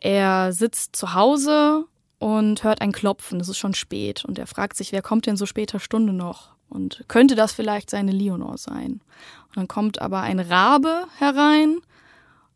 [0.00, 1.86] er sitzt zu Hause
[2.18, 3.40] und hört ein Klopfen.
[3.40, 4.24] Es ist schon spät.
[4.24, 6.50] Und er fragt sich, wer kommt denn so später Stunde noch?
[6.68, 9.00] Und könnte das vielleicht seine Leonore sein?
[9.48, 11.78] Und dann kommt aber ein Rabe herein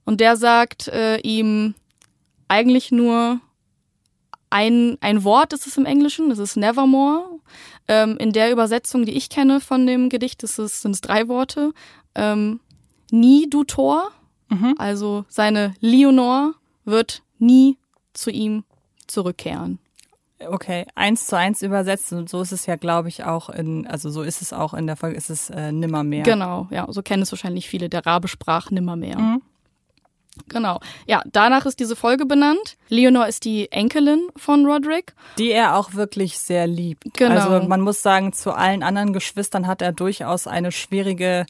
[0.05, 1.75] und der sagt äh, ihm
[2.49, 3.41] eigentlich nur
[4.57, 7.41] ein, ein Wort, ist es im Englischen, das ist Nevermore.
[7.89, 11.73] Ähm, in der Übersetzung, die ich kenne von dem Gedicht, sind es drei Worte.
[12.15, 12.61] Ähm,
[13.11, 14.11] nie, du Tor.
[14.49, 14.75] Mhm.
[14.79, 16.55] Also seine Leonore
[16.85, 17.77] wird nie
[18.15, 18.65] zu ihm
[19.07, 19.79] zurückkehren.
[20.39, 24.11] Okay, eins zu eins übersetzt und so ist es ja, glaube ich, auch in, also
[24.11, 26.25] so ist es auch in der Folge, ist es äh, nimmermehr.
[26.25, 27.89] Genau, ja, so kennen es wahrscheinlich viele.
[27.89, 29.19] Der Rabe sprach nimmermehr.
[29.19, 29.43] Mhm.
[30.49, 30.81] Genau.
[31.07, 32.77] Ja, danach ist diese Folge benannt.
[32.89, 35.15] Leonor ist die Enkelin von Roderick.
[35.39, 37.05] Die er auch wirklich sehr liebt.
[37.15, 37.35] Genau.
[37.35, 41.47] Also man muss sagen, zu allen anderen Geschwistern hat er durchaus eine schwierige,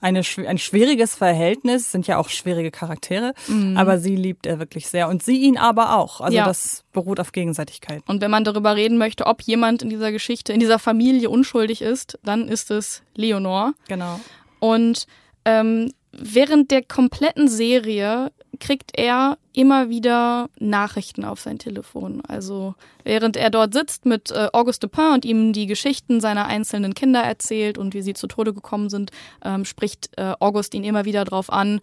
[0.00, 3.76] eine, ein schwieriges Verhältnis, sind ja auch schwierige Charaktere, mhm.
[3.76, 6.20] aber sie liebt er wirklich sehr und sie ihn aber auch.
[6.20, 6.46] Also ja.
[6.46, 8.02] das beruht auf Gegenseitigkeit.
[8.06, 11.82] Und wenn man darüber reden möchte, ob jemand in dieser Geschichte, in dieser Familie unschuldig
[11.82, 13.74] ist, dann ist es Leonor.
[13.88, 14.20] Genau.
[14.60, 15.06] Und
[15.44, 22.22] ähm, während der kompletten Serie kriegt er immer wieder Nachrichten auf sein Telefon.
[22.26, 26.94] Also während er dort sitzt mit äh, Auguste Dupin und ihm die Geschichten seiner einzelnen
[26.94, 29.10] Kinder erzählt und wie sie zu Tode gekommen sind,
[29.44, 31.80] ähm, spricht äh, August ihn immer wieder drauf an.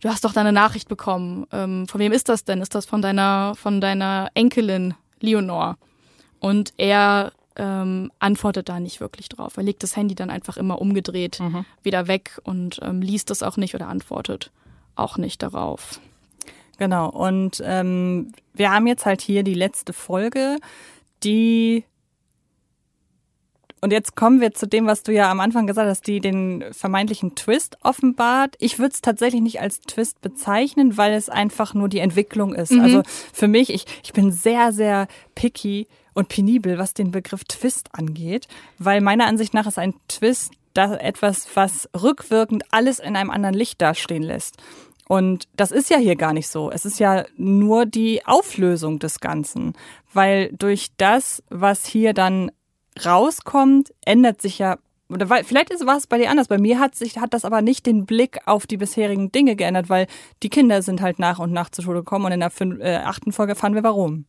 [0.00, 1.46] Du hast doch deine Nachricht bekommen.
[1.52, 2.60] Ähm, von wem ist das denn?
[2.60, 5.78] Ist das von deiner, von deiner Enkelin Leonor?
[6.38, 9.56] Und er ähm, antwortet da nicht wirklich drauf.
[9.56, 11.64] Er legt das Handy dann einfach immer umgedreht mhm.
[11.82, 14.50] wieder weg und ähm, liest das auch nicht oder antwortet
[14.94, 16.00] auch nicht darauf.
[16.78, 20.58] Genau, und ähm, wir haben jetzt halt hier die letzte Folge,
[21.22, 21.84] die
[23.82, 26.64] und jetzt kommen wir zu dem, was du ja am Anfang gesagt hast, die den
[26.72, 28.56] vermeintlichen Twist offenbart.
[28.58, 32.72] Ich würde es tatsächlich nicht als Twist bezeichnen, weil es einfach nur die Entwicklung ist.
[32.72, 32.80] Mhm.
[32.80, 33.02] Also
[33.32, 35.86] für mich, ich, ich bin sehr, sehr picky
[36.16, 38.48] und penibel, was den Begriff Twist angeht,
[38.78, 43.54] weil meiner Ansicht nach ist ein Twist da etwas, was rückwirkend alles in einem anderen
[43.54, 44.56] Licht dastehen lässt.
[45.08, 46.70] Und das ist ja hier gar nicht so.
[46.70, 49.74] Es ist ja nur die Auflösung des Ganzen,
[50.12, 52.50] weil durch das, was hier dann
[53.04, 56.48] rauskommt, ändert sich ja oder weil, vielleicht ist, war es bei dir anders.
[56.48, 59.88] Bei mir hat sich, hat das aber nicht den Blick auf die bisherigen Dinge geändert,
[59.88, 60.08] weil
[60.42, 62.96] die Kinder sind halt nach und nach zur Schule gekommen und in der fünf, äh,
[62.96, 64.24] achten Folge erfahren wir warum.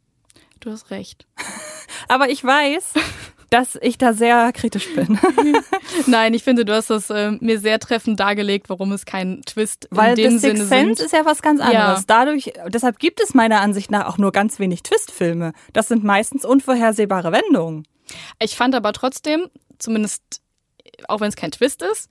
[0.59, 1.27] Du hast recht.
[2.07, 2.93] aber ich weiß,
[3.49, 5.19] dass ich da sehr kritisch bin.
[6.07, 9.87] Nein, ich finde, du hast das äh, mir sehr treffend dargelegt, warum es kein Twist
[9.89, 11.99] Weil in dem The Sinne Sixth Sense ist ja was ganz anderes.
[11.99, 12.03] Ja.
[12.07, 15.53] Dadurch, deshalb gibt es meiner Ansicht nach auch nur ganz wenig Twistfilme.
[15.73, 17.87] Das sind meistens unvorhersehbare Wendungen.
[18.39, 19.47] Ich fand aber trotzdem,
[19.79, 20.41] zumindest
[21.07, 22.09] auch wenn es kein Twist ist,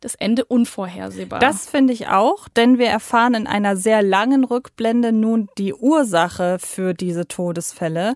[0.00, 1.38] das Ende unvorhersehbar.
[1.38, 6.58] Das finde ich auch, denn wir erfahren in einer sehr langen Rückblende nun die Ursache
[6.58, 8.14] für diese Todesfälle.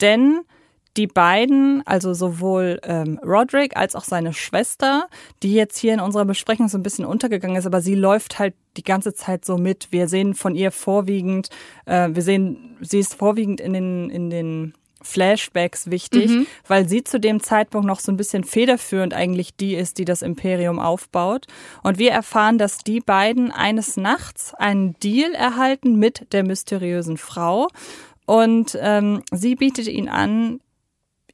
[0.00, 0.40] Denn
[0.96, 5.08] die beiden, also sowohl ähm, Roderick als auch seine Schwester,
[5.42, 8.54] die jetzt hier in unserer Besprechung so ein bisschen untergegangen ist, aber sie läuft halt
[8.78, 9.88] die ganze Zeit so mit.
[9.90, 11.50] Wir sehen von ihr vorwiegend,
[11.84, 14.74] äh, wir sehen, sie ist vorwiegend in den, in den
[15.06, 16.46] Flashbacks wichtig, mhm.
[16.66, 20.22] weil sie zu dem Zeitpunkt noch so ein bisschen federführend eigentlich die ist, die das
[20.22, 21.46] Imperium aufbaut.
[21.82, 27.68] Und wir erfahren, dass die beiden eines Nachts einen Deal erhalten mit der mysteriösen Frau.
[28.26, 30.60] Und ähm, sie bietet ihn an,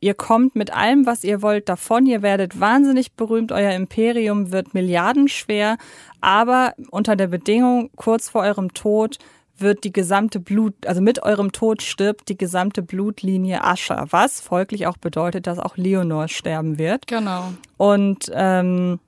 [0.01, 2.07] ihr kommt mit allem, was ihr wollt, davon.
[2.07, 3.53] Ihr werdet wahnsinnig berühmt.
[3.53, 5.79] Euer Imperium wird milliardenschwer.
[6.21, 9.19] Aber unter der Bedingung, kurz vor eurem Tod
[9.59, 14.87] wird die gesamte Blut, also mit eurem Tod stirbt die gesamte Blutlinie Ascher, was folglich
[14.87, 17.07] auch bedeutet, dass auch Leonor sterben wird.
[17.07, 17.53] Genau.
[17.77, 18.99] Und ähm,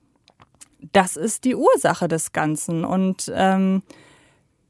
[0.93, 2.85] das ist die Ursache des Ganzen.
[2.85, 3.81] Und ähm,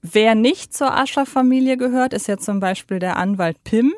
[0.01, 3.93] wer nicht zur Ascher-Familie gehört, ist ja zum Beispiel der Anwalt Pim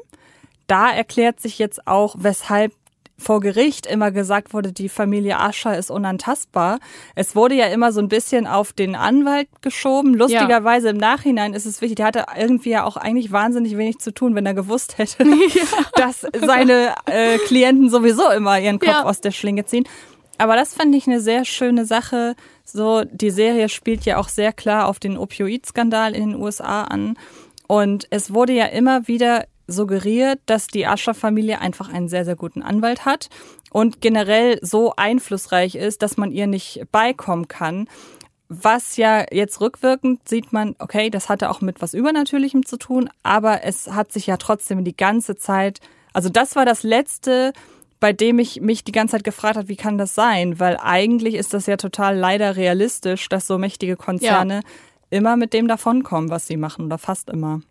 [0.67, 2.73] da erklärt sich jetzt auch, weshalb
[3.19, 6.79] vor Gericht immer gesagt wurde, die Familie Ascher ist unantastbar.
[7.15, 10.13] Es wurde ja immer so ein bisschen auf den Anwalt geschoben.
[10.13, 14.13] Lustigerweise im Nachhinein ist es wichtig, der hatte irgendwie ja auch eigentlich wahnsinnig wenig zu
[14.13, 15.63] tun, wenn er gewusst hätte, ja.
[15.95, 19.03] dass seine äh, Klienten sowieso immer ihren Kopf ja.
[19.03, 19.87] aus der Schlinge ziehen.
[20.37, 22.35] Aber das fand ich eine sehr schöne Sache.
[22.63, 27.17] So, die Serie spielt ja auch sehr klar auf den Opioid-Skandal in den USA an.
[27.67, 32.61] Und es wurde ja immer wieder suggeriert, dass die Ascher-Familie einfach einen sehr, sehr guten
[32.61, 33.29] Anwalt hat
[33.69, 37.87] und generell so einflussreich ist, dass man ihr nicht beikommen kann.
[38.49, 43.09] Was ja jetzt rückwirkend sieht man, okay, das hatte auch mit was Übernatürlichem zu tun,
[43.23, 45.81] aber es hat sich ja trotzdem die ganze Zeit,
[46.13, 47.51] also das war das letzte,
[47.99, 50.59] bei dem ich mich die ganze Zeit gefragt habe, wie kann das sein?
[50.59, 54.61] Weil eigentlich ist das ja total leider realistisch, dass so mächtige Konzerne ja.
[55.09, 57.61] immer mit dem davonkommen, was sie machen oder fast immer.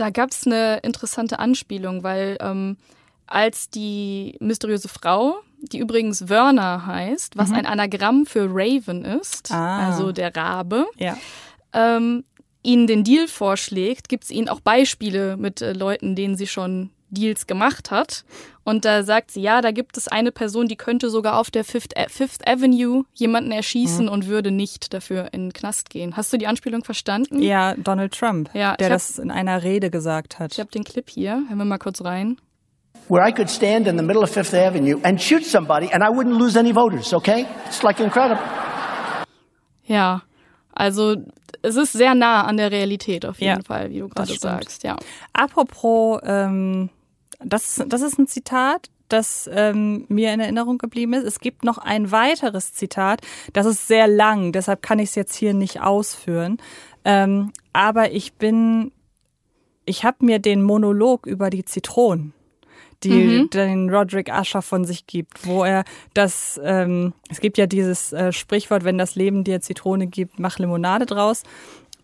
[0.00, 2.78] Da gab es eine interessante Anspielung, weil ähm,
[3.26, 7.56] als die mysteriöse Frau, die übrigens Werner heißt, was mhm.
[7.56, 9.90] ein Anagramm für Raven ist, ah.
[9.90, 11.18] also der Rabe, ja.
[11.74, 12.24] ähm,
[12.62, 16.88] ihnen den Deal vorschlägt, gibt es ihnen auch Beispiele mit äh, Leuten, denen sie schon
[17.10, 18.24] Deals gemacht hat.
[18.64, 21.64] Und da sagt sie, ja, da gibt es eine Person, die könnte sogar auf der
[21.64, 24.12] Fifth, Fifth Avenue jemanden erschießen mhm.
[24.12, 26.16] und würde nicht dafür in den Knast gehen.
[26.16, 27.42] Hast du die Anspielung verstanden?
[27.42, 30.52] Ja, Donald Trump, ja, der hab, das in einer Rede gesagt hat.
[30.52, 31.42] Ich habe den Clip hier.
[31.48, 32.36] Hören wir mal kurz rein.
[33.08, 36.08] Where I could stand in the middle of Fifth Avenue and shoot somebody and I
[36.08, 37.46] wouldn't lose any voters, okay?
[37.66, 38.42] It's like incredible.
[39.84, 40.22] Ja,
[40.72, 41.16] also
[41.62, 44.84] es ist sehr nah an der Realität auf jeden ja, Fall, wie du gerade sagst.
[44.84, 44.96] Ja.
[45.32, 46.90] Apropos ähm,
[47.44, 51.24] das, das ist ein Zitat, das ähm, mir in Erinnerung geblieben ist.
[51.24, 53.20] Es gibt noch ein weiteres Zitat,
[53.52, 56.58] das ist sehr lang, deshalb kann ich es jetzt hier nicht ausführen.
[57.04, 58.92] Ähm, aber ich bin,
[59.84, 62.34] ich habe mir den Monolog über die Zitronen
[63.02, 63.50] die mhm.
[63.50, 65.84] den Roderick Asher von sich gibt, wo er
[66.14, 70.58] das, ähm, es gibt ja dieses äh, Sprichwort, wenn das Leben dir Zitrone gibt, mach
[70.58, 71.42] Limonade draus.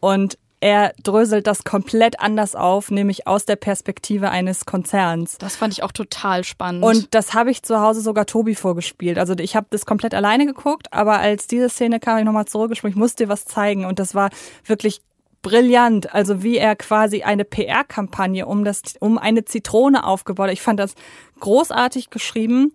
[0.01, 5.37] Und er dröselt das komplett anders auf, nämlich aus der Perspektive eines Konzerns.
[5.39, 6.83] Das fand ich auch total spannend.
[6.83, 9.19] Und das habe ich zu Hause sogar Tobi vorgespielt.
[9.19, 12.95] Also ich habe das komplett alleine geguckt, aber als diese Szene kam, ich nochmal zurückgesprungen,
[12.95, 14.31] ich musste dir was zeigen und das war
[14.65, 15.03] wirklich
[15.43, 16.15] brillant.
[16.15, 20.55] Also wie er quasi eine PR-Kampagne um das, um eine Zitrone aufgebaut hat.
[20.55, 20.95] Ich fand das
[21.41, 22.73] großartig geschrieben.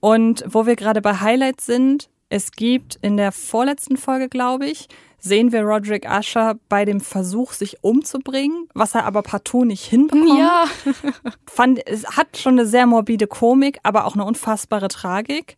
[0.00, 4.88] Und wo wir gerade bei Highlights sind, es gibt in der vorletzten Folge, glaube ich,
[5.18, 10.38] sehen wir Roderick Usher bei dem Versuch, sich umzubringen, was er aber partout nicht hinbekommt.
[10.38, 10.64] Ja.
[11.46, 15.56] Fand, es hat schon eine sehr morbide Komik, aber auch eine unfassbare Tragik,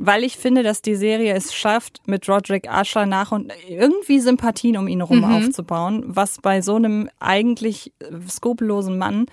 [0.00, 4.76] weil ich finde, dass die Serie es schafft, mit Roderick Usher nach und irgendwie Sympathien
[4.76, 5.24] um ihn herum Mhm.
[5.36, 7.92] aufzubauen, was bei so einem eigentlich
[8.28, 9.26] skrupellosen Mann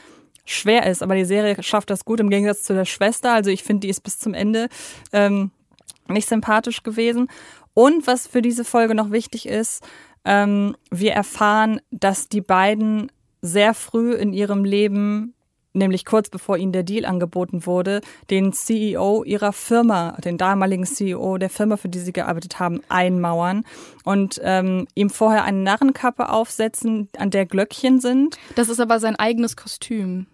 [0.45, 1.01] schwer ist.
[1.01, 3.33] Aber die Serie schafft das gut im Gegensatz zu der Schwester.
[3.33, 4.67] Also ich finde, die ist bis zum Ende
[5.13, 5.49] ähm,
[6.11, 7.27] nicht sympathisch gewesen.
[7.73, 9.83] Und was für diese Folge noch wichtig ist,
[10.25, 15.33] ähm, wir erfahren, dass die beiden sehr früh in ihrem Leben,
[15.73, 21.37] nämlich kurz bevor ihnen der Deal angeboten wurde, den CEO ihrer Firma, den damaligen CEO
[21.37, 23.63] der Firma, für die sie gearbeitet haben, einmauern
[24.03, 28.37] und ähm, ihm vorher eine Narrenkappe aufsetzen, an der Glöckchen sind.
[28.55, 30.27] Das ist aber sein eigenes Kostüm.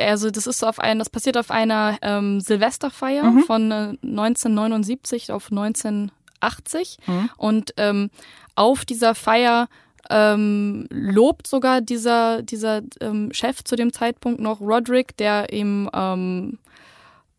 [0.00, 5.32] Also das ist so auf ein, das passiert auf einer ähm, Silvesterfeier von äh, 1979
[5.32, 6.98] auf 1980
[7.36, 8.10] und ähm,
[8.54, 9.68] auf dieser Feier
[10.10, 16.58] ähm, lobt sogar dieser dieser ähm, Chef zu dem Zeitpunkt noch Roderick, der ihm ähm,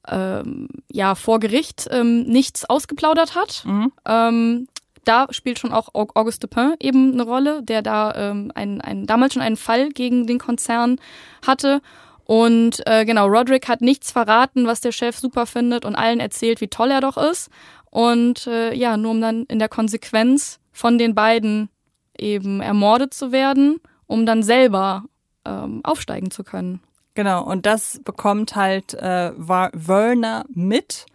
[0.08, 3.64] ähm, ja vor Gericht ähm, nichts ausgeplaudert hat.
[4.06, 4.68] Ähm,
[5.04, 9.06] da spielt schon auch Au- Auguste Dupin eben eine Rolle, der da ähm, ein, ein,
[9.06, 11.00] damals schon einen Fall gegen den Konzern
[11.46, 11.82] hatte.
[12.26, 16.60] Und äh, genau, Roderick hat nichts verraten, was der Chef super findet und allen erzählt,
[16.60, 17.50] wie toll er doch ist.
[17.92, 21.70] Und äh, ja, nur um dann in der Konsequenz von den beiden
[22.18, 25.04] eben ermordet zu werden, um dann selber
[25.46, 26.82] ähm, aufsteigen zu können.
[27.14, 31.06] Genau, und das bekommt halt äh, Werner mit.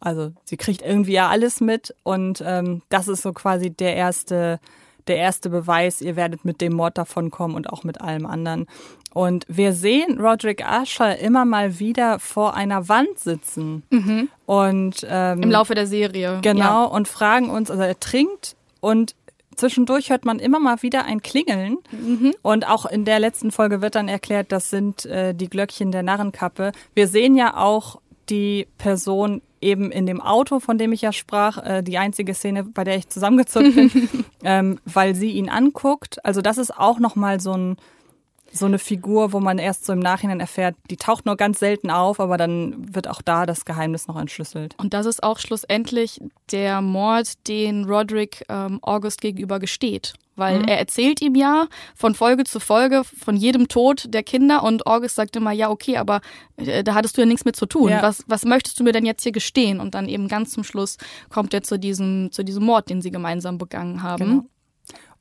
[0.00, 4.58] Also sie kriegt irgendwie ja alles mit und ähm, das ist so quasi der erste,
[5.08, 8.66] der erste Beweis, ihr werdet mit dem Mord davonkommen und auch mit allem anderen.
[9.12, 13.82] Und wir sehen Roderick Usher immer mal wieder vor einer Wand sitzen.
[14.46, 16.38] Und ähm, Im Laufe der Serie.
[16.42, 19.14] Genau, und fragen uns, also er trinkt und
[19.56, 21.78] zwischendurch hört man immer mal wieder ein Klingeln.
[22.42, 26.02] Und auch in der letzten Folge wird dann erklärt, das sind äh, die Glöckchen der
[26.02, 26.72] Narrenkappe.
[26.94, 28.00] Wir sehen ja auch
[28.30, 32.64] die Person eben in dem Auto, von dem ich ja sprach, äh, die einzige Szene,
[32.64, 34.08] bei der ich zusammengezuckt bin,
[34.44, 36.24] ähm, weil sie ihn anguckt.
[36.24, 37.76] Also das ist auch nochmal so ein
[38.52, 41.90] so eine Figur, wo man erst so im Nachhinein erfährt, die taucht nur ganz selten
[41.90, 44.74] auf, aber dann wird auch da das Geheimnis noch entschlüsselt.
[44.78, 46.20] Und das ist auch schlussendlich
[46.50, 50.14] der Mord, den Roderick ähm, August gegenüber gesteht.
[50.36, 54.86] Weil er erzählt ihm ja von Folge zu Folge von jedem Tod der Kinder und
[54.86, 56.22] August sagt immer, ja, okay, aber
[56.56, 57.90] äh, da hattest du ja nichts mit zu tun.
[57.90, 58.02] Ja.
[58.02, 59.80] Was, was möchtest du mir denn jetzt hier gestehen?
[59.80, 60.96] Und dann eben ganz zum Schluss
[61.28, 64.24] kommt er zu diesem, zu diesem Mord, den sie gemeinsam begangen haben.
[64.24, 64.44] Genau.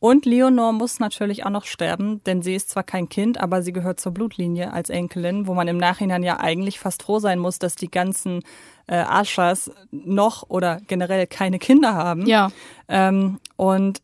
[0.02, 3.74] Und Leonor muss natürlich auch noch sterben, denn sie ist zwar kein Kind, aber sie
[3.74, 7.60] gehört zur Blutlinie als Enkelin, wo man im Nachhinein ja eigentlich fast froh sein muss,
[7.60, 8.44] dass die ganzen
[8.88, 12.26] äh, Aschas noch oder generell keine Kinder haben.
[12.26, 12.50] Ja.
[12.88, 14.02] Ähm, und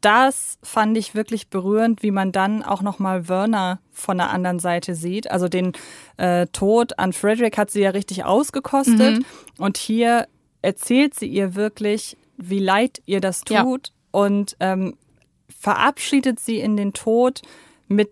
[0.00, 4.94] das fand ich wirklich berührend, wie man dann auch nochmal Werner von der anderen Seite
[4.94, 5.30] sieht.
[5.30, 5.72] Also den
[6.16, 9.24] äh, Tod an Frederick hat sie ja richtig ausgekostet.
[9.58, 10.26] Und hier
[10.62, 13.62] erzählt sie ihr wirklich, wie leid ihr das Ja.
[13.62, 13.92] tut.
[14.10, 14.96] Und ähm,
[15.64, 17.40] verabschiedet sie in den Tod
[17.88, 18.10] mit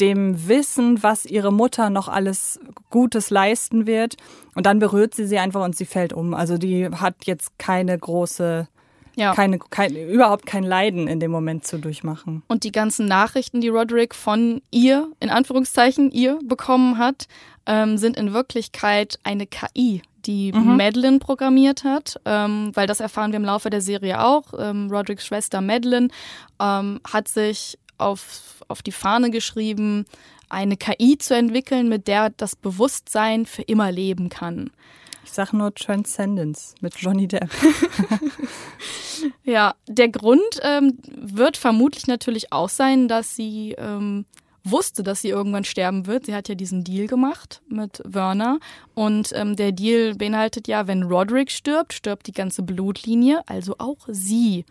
[0.00, 2.58] dem Wissen, was ihre Mutter noch alles
[2.90, 4.16] Gutes leisten wird.
[4.56, 6.34] Und dann berührt sie sie einfach und sie fällt um.
[6.34, 8.66] Also die hat jetzt keine große
[9.14, 9.32] Ja.
[9.32, 12.42] keine, kein, überhaupt kein Leiden in dem Moment zu durchmachen.
[12.48, 17.28] Und die ganzen Nachrichten, die Roderick von ihr, in Anführungszeichen, ihr bekommen hat,
[17.66, 23.38] ähm, sind in Wirklichkeit eine KI, die Madeline programmiert hat, ähm, weil das erfahren wir
[23.38, 24.54] im Laufe der Serie auch.
[24.58, 26.08] Ähm, Rodericks Schwester Madeline
[26.60, 30.04] ähm, hat sich auf, auf die Fahne geschrieben,
[30.48, 34.70] eine KI zu entwickeln, mit der das Bewusstsein für immer leben kann.
[35.24, 37.48] Ich sag nur Transcendence mit Johnny Depp.
[39.44, 44.24] Ja, der Grund ähm, wird vermutlich natürlich auch sein, dass sie ähm,
[44.64, 46.26] wusste, dass sie irgendwann sterben wird.
[46.26, 48.58] Sie hat ja diesen Deal gemacht mit Werner
[48.94, 53.98] und ähm, der Deal beinhaltet ja, wenn Roderick stirbt, stirbt die ganze Blutlinie, also auch
[54.08, 54.64] sie.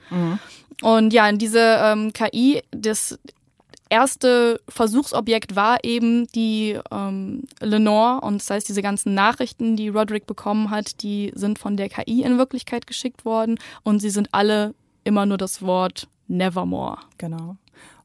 [0.82, 3.20] Und ja, in diese ähm, KI, das
[3.92, 10.26] erste Versuchsobjekt war eben die ähm, Lenore und das heißt, diese ganzen Nachrichten, die Roderick
[10.26, 14.74] bekommen hat, die sind von der KI in Wirklichkeit geschickt worden und sie sind alle
[15.04, 17.00] immer nur das Wort Nevermore.
[17.18, 17.58] Genau.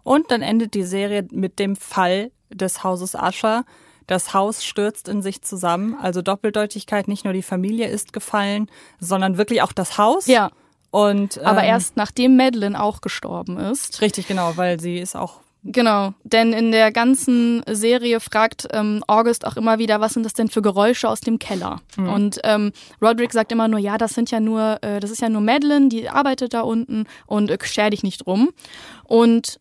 [0.06, 3.64] Und dann endet die Serie mit dem Fall des Hauses Ascher.
[4.06, 5.96] Das Haus stürzt in sich zusammen.
[6.00, 10.28] Also Doppeldeutigkeit, nicht nur die Familie ist gefallen, sondern wirklich auch das Haus.
[10.28, 10.50] Ja,
[10.92, 14.00] Und, aber ähm, erst nachdem Madeline auch gestorben ist.
[14.00, 19.44] Richtig, genau, weil sie ist auch Genau, denn in der ganzen Serie fragt ähm, August
[19.44, 21.80] auch immer wieder, was sind das denn für Geräusche aus dem Keller?
[21.96, 22.08] Mhm.
[22.08, 22.70] Und ähm,
[23.02, 25.88] Roderick sagt immer nur, ja, das sind ja nur, äh, das ist ja nur Madeline,
[25.88, 28.50] die arbeitet da unten und äh, scher dich nicht drum.
[29.02, 29.58] Und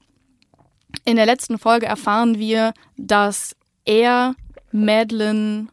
[1.04, 4.36] in der letzten Folge erfahren wir, dass er
[4.72, 5.68] Madeline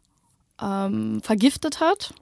[0.60, 2.14] ähm, vergiftet hat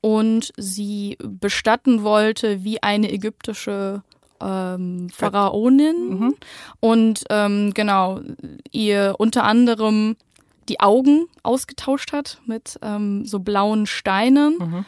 [0.00, 4.02] und sie bestatten wollte wie eine ägyptische
[4.40, 6.34] ähm, Pharaonin mhm.
[6.80, 8.20] und ähm, genau
[8.70, 10.16] ihr unter anderem
[10.68, 14.58] die Augen ausgetauscht hat mit ähm, so blauen Steinen.
[14.58, 14.84] Mhm.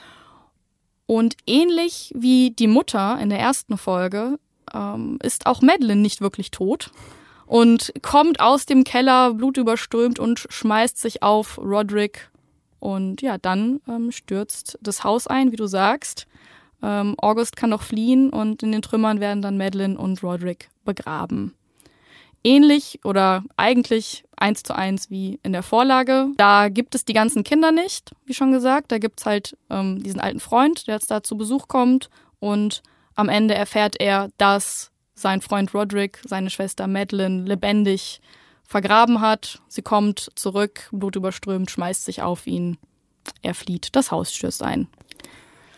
[1.07, 4.38] Und ähnlich wie die Mutter in der ersten Folge
[4.72, 6.92] ähm, ist auch Madeline nicht wirklich tot
[7.51, 12.30] und kommt aus dem Keller blutüberströmt und schmeißt sich auf Roderick.
[12.78, 16.28] Und ja, dann ähm, stürzt das Haus ein, wie du sagst.
[16.80, 21.57] Ähm, August kann noch fliehen und in den Trümmern werden dann Madeline und Roderick begraben.
[22.44, 26.28] Ähnlich oder eigentlich eins zu eins wie in der Vorlage.
[26.36, 28.92] Da gibt es die ganzen Kinder nicht, wie schon gesagt.
[28.92, 32.84] Da gibt's halt ähm, diesen alten Freund, der jetzt da zu Besuch kommt und
[33.16, 34.89] am Ende erfährt er, dass
[35.21, 38.21] sein Freund Roderick seine Schwester Madeline lebendig
[38.64, 39.61] vergraben hat.
[39.68, 42.79] Sie kommt zurück, blutüberströmt, schmeißt sich auf ihn.
[43.43, 44.89] Er flieht, das Haus stößt ein.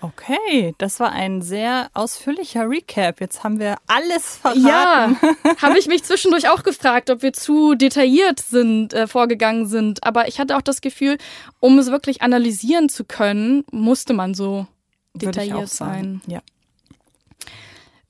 [0.03, 3.21] Okay, das war ein sehr ausführlicher Recap.
[3.21, 4.67] Jetzt haben wir alles verraten.
[4.67, 5.17] Ja,
[5.63, 10.03] habe ich mich zwischendurch auch gefragt, ob wir zu detailliert sind, äh, vorgegangen sind.
[10.03, 11.19] Aber ich hatte auch das Gefühl,
[11.61, 14.67] um es wirklich analysieren zu können, musste man so
[15.15, 16.21] detailliert sein.
[16.27, 16.43] Ja.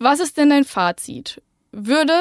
[0.03, 1.41] Was ist denn dein Fazit?
[1.71, 2.13] Würde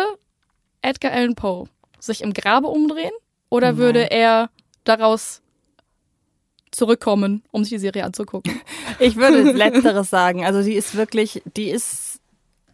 [0.83, 1.65] Edgar Allan Poe
[1.99, 3.11] sich im Grabe umdrehen
[3.49, 3.77] oder Nein.
[3.77, 4.51] würde er
[4.83, 5.41] daraus
[6.69, 8.61] zurückkommen, um sich die Serie anzugucken?
[8.99, 10.45] Ich würde letzteres sagen.
[10.45, 12.19] Also die ist wirklich, die ist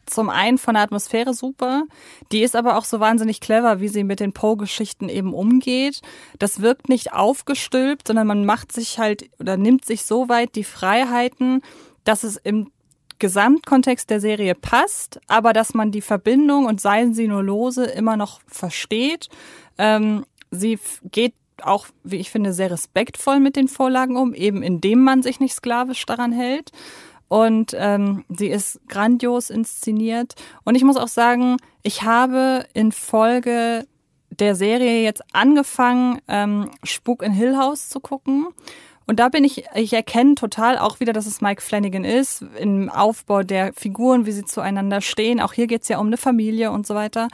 [0.08, 1.86] zum einen von der Atmosphäre super,
[2.34, 6.02] die ist aber auch so wahnsinnig clever, wie sie mit den Poe-Geschichten eben umgeht.
[6.38, 10.66] Das wirkt nicht aufgestülpt, sondern man macht sich halt oder nimmt sich so weit die
[10.66, 11.62] Freiheiten,
[12.04, 12.72] dass es im
[13.20, 18.18] Gesamtkontext der Serie passt, aber dass man die Verbindung und seien sie nur lose immer
[18.18, 19.30] noch versteht.
[19.78, 20.80] Ähm, sie
[21.12, 25.40] geht auch, wie ich finde, sehr respektvoll mit den Vorlagen um, eben indem man sich
[25.40, 26.72] nicht sklavisch daran hält.
[27.28, 30.36] Und ähm, sie ist grandios inszeniert.
[30.64, 33.86] Und ich muss auch sagen, ich habe in Folge
[34.30, 38.48] der Serie jetzt angefangen, ähm, Spuk in Hill House zu gucken.
[39.08, 42.90] Und da bin ich, ich erkenne total auch wieder, dass es Mike Flanagan ist, im
[42.90, 45.40] Aufbau der Figuren, wie sie zueinander stehen.
[45.40, 47.30] Auch hier geht's ja um eine Familie und so weiter.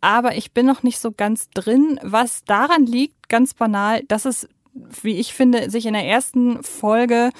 [0.00, 4.48] Aber ich bin noch nicht so ganz drin, was daran liegt, ganz banal, dass es,
[4.74, 7.30] wie ich finde, sich in der ersten Folge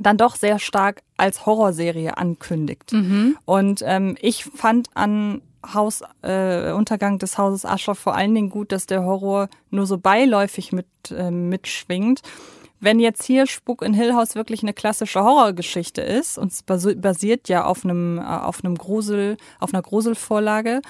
[0.00, 2.92] dann doch sehr stark als Horrorserie ankündigt.
[2.92, 3.38] Mhm.
[3.44, 5.42] Und ähm, ich fand an
[5.72, 9.96] Haus, äh, Untergang des Hauses Ascher vor allen Dingen gut, dass der Horror nur so
[9.96, 12.22] beiläufig mit, äh, mitschwingt
[12.86, 17.48] wenn jetzt hier Spuk in Hill House wirklich eine klassische Horrorgeschichte ist und es basiert
[17.48, 20.82] ja auf einem, äh, auf einem Grusel, auf einer Gruselvorlage.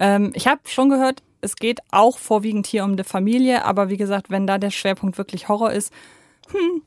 [0.00, 3.96] Ähm, ich habe schon gehört, es geht auch vorwiegend hier um eine Familie, aber wie
[3.96, 5.92] gesagt, wenn da der Schwerpunkt wirklich Horror ist,
[6.50, 6.82] hm,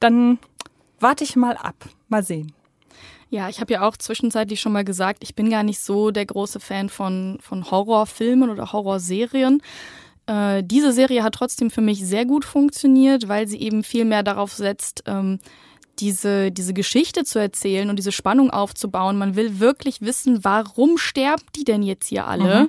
[0.00, 0.38] dann
[0.98, 1.76] warte ich mal ab.
[2.08, 2.52] Mal sehen.
[3.30, 6.26] Ja, ich habe ja auch zwischenzeitlich schon mal gesagt, ich bin gar nicht so der
[6.26, 9.62] große Fan von, von Horrorfilmen oder Horrorserien.
[10.26, 14.22] Äh, diese Serie hat trotzdem für mich sehr gut funktioniert, weil sie eben viel mehr
[14.22, 15.38] darauf setzt, ähm,
[15.98, 19.16] diese, diese Geschichte zu erzählen und diese Spannung aufzubauen.
[19.16, 22.62] Man will wirklich wissen, warum sterben die denn jetzt hier alle?
[22.62, 22.68] Mhm.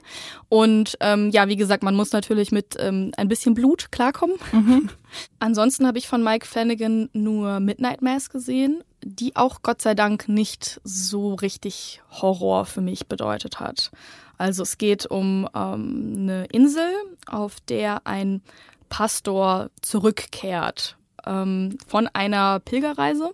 [0.50, 4.38] Und ähm, ja, wie gesagt, man muss natürlich mit ähm, ein bisschen Blut klarkommen.
[4.52, 4.90] Mhm.
[5.40, 10.28] Ansonsten habe ich von Mike Flanagan nur Midnight Mass gesehen, die auch Gott sei Dank
[10.28, 13.92] nicht so richtig Horror für mich bedeutet hat.
[14.40, 16.92] Also es geht um ähm, eine Insel,
[17.28, 18.42] auf der ein
[18.90, 23.32] Pastor zurückkehrt ähm, von einer Pilgerreise.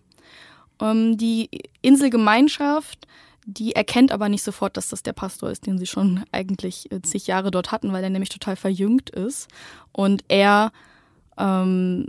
[0.82, 1.50] Ähm, die
[1.82, 3.08] Inselgemeinschaft,
[3.46, 7.02] die erkennt aber nicht sofort, dass das der Pastor ist, den sie schon eigentlich äh,
[7.02, 9.48] zig Jahre dort hatten, weil er nämlich total verjüngt ist.
[9.94, 10.74] Und er
[11.38, 12.08] ähm,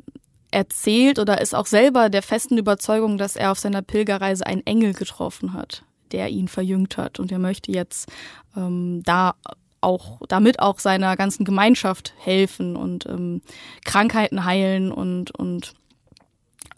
[0.53, 4.93] erzählt oder ist auch selber der festen Überzeugung, dass er auf seiner Pilgerreise einen Engel
[4.93, 5.83] getroffen hat
[6.13, 7.19] der ihn verjüngt hat.
[7.19, 8.11] Und er möchte jetzt
[8.57, 9.35] ähm, da
[9.81, 13.43] auch damit auch seiner ganzen Gemeinschaft helfen und ähm,
[13.85, 15.75] Krankheiten heilen und und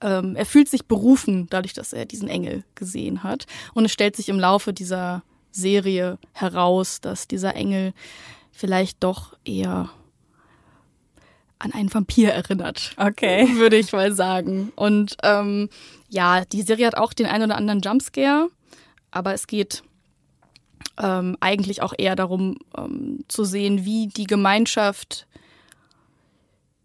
[0.00, 3.46] ähm, er fühlt sich berufen dadurch, dass er diesen Engel gesehen hat.
[3.74, 5.22] Und es stellt sich im Laufe dieser
[5.52, 7.92] Serie heraus, dass dieser Engel
[8.52, 9.90] vielleicht doch eher
[11.58, 12.92] an einen Vampir erinnert.
[12.96, 13.48] Okay.
[13.56, 14.72] Würde ich mal sagen.
[14.76, 15.68] Und ähm,
[16.08, 18.48] ja, die Serie hat auch den einen oder anderen Jumpscare
[19.14, 19.82] aber es geht
[21.00, 25.26] ähm, eigentlich auch eher darum ähm, zu sehen, wie die Gemeinschaft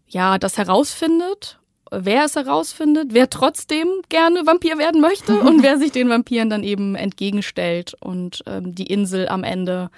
[0.06, 1.58] ja das herausfindet
[1.92, 6.62] wer es herausfindet, wer trotzdem gerne Vampir werden möchte und wer sich den Vampiren dann
[6.62, 9.90] eben entgegenstellt und ähm, die Insel am Ende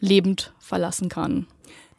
[0.00, 1.46] lebend verlassen kann.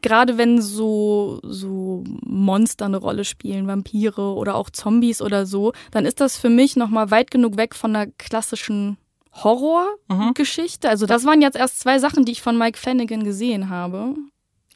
[0.02, 6.06] Gerade wenn so, so Monster eine Rolle spielen, Vampire oder auch Zombies oder so, dann
[6.06, 8.98] ist das für mich nochmal weit genug weg von der klassischen
[9.34, 10.88] Horrorgeschichte.
[10.88, 10.92] Mhm.
[10.92, 14.16] Also das waren jetzt erst zwei Sachen, die ich von Mike Flanagan gesehen habe.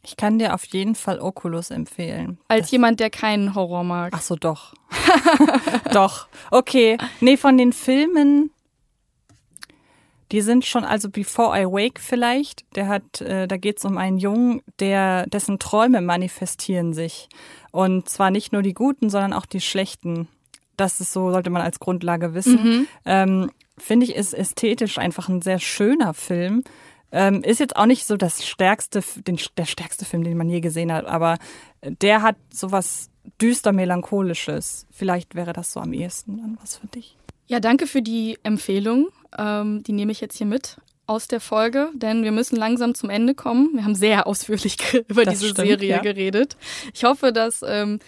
[0.05, 2.37] Ich kann dir auf jeden Fall Oculus empfehlen.
[2.49, 4.11] Als das jemand, der keinen Horror mag.
[4.13, 4.73] Ach so, doch.
[5.93, 6.27] doch.
[6.51, 6.97] Okay.
[7.21, 8.51] Nee, von den Filmen,
[10.31, 13.97] die sind schon, also Before I Wake vielleicht, der hat, äh, da geht es um
[13.97, 17.29] einen Jungen, der, dessen Träume manifestieren sich.
[17.71, 20.27] Und zwar nicht nur die guten, sondern auch die schlechten.
[20.77, 22.63] Das ist so, sollte man als Grundlage wissen.
[22.63, 22.87] Mhm.
[23.05, 26.63] Ähm, Finde ich, ist ästhetisch einfach ein sehr schöner Film.
[27.11, 30.61] Ähm, ist jetzt auch nicht so das stärkste, den, der stärkste Film, den man je
[30.61, 31.37] gesehen hat, aber
[31.83, 33.09] der hat sowas
[33.41, 34.87] düster melancholisches.
[34.91, 37.17] Vielleicht wäre das so am ehesten dann was für dich.
[37.47, 39.09] Ja, danke für die Empfehlung.
[39.37, 43.09] Ähm, die nehme ich jetzt hier mit aus der Folge, denn wir müssen langsam zum
[43.09, 43.71] Ende kommen.
[43.73, 46.01] Wir haben sehr ausführlich über das diese stimmt, Serie ja.
[46.01, 46.55] geredet.
[46.93, 47.99] Ich hoffe, dass ähm,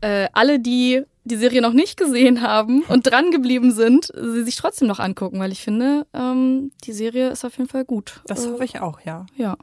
[0.00, 4.56] äh, alle, die die Serie noch nicht gesehen haben und dran geblieben sind, sie sich
[4.56, 8.22] trotzdem noch angucken, weil ich finde, ähm, die Serie ist auf jeden Fall gut.
[8.26, 9.26] Das hoffe ich auch, ja.
[9.36, 9.56] Ja.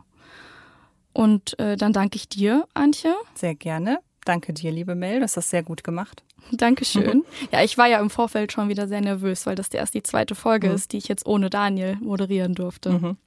[1.13, 3.15] Und äh, dann danke ich dir, Antje.
[3.33, 3.99] Sehr gerne.
[4.27, 5.19] Danke dir, liebe Mel.
[5.19, 6.21] Du hast das sehr gut gemacht.
[6.51, 7.23] Dankeschön.
[7.53, 10.35] ja, ich war ja im Vorfeld schon wieder sehr nervös, weil das erst die zweite
[10.35, 10.75] Folge mhm.
[10.75, 12.89] ist, die ich jetzt ohne Daniel moderieren durfte.
[12.89, 13.17] Mhm.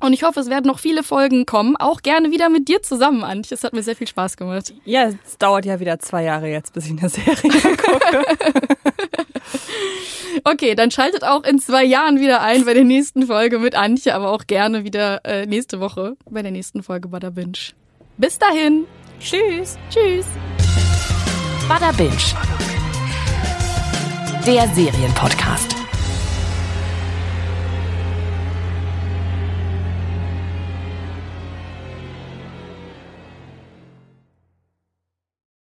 [0.00, 1.76] Und ich hoffe, es werden noch viele Folgen kommen.
[1.76, 3.54] Auch gerne wieder mit dir zusammen, Antje.
[3.54, 4.72] Es hat mir sehr viel Spaß gemacht.
[4.86, 7.36] Ja, es dauert ja wieder zwei Jahre jetzt, bis ich eine Serie
[7.76, 8.24] gucke.
[10.44, 14.14] okay, dann schaltet auch in zwei Jahren wieder ein bei der nächsten Folge mit Antje,
[14.14, 17.74] aber auch gerne wieder äh, nächste Woche bei der nächsten Folge Bada Binge.
[18.16, 18.86] Bis dahin.
[19.24, 19.78] Tschüss.
[19.88, 20.26] Tschüss.
[21.66, 22.12] Bada Binge.
[24.46, 25.83] Der Serienpodcast.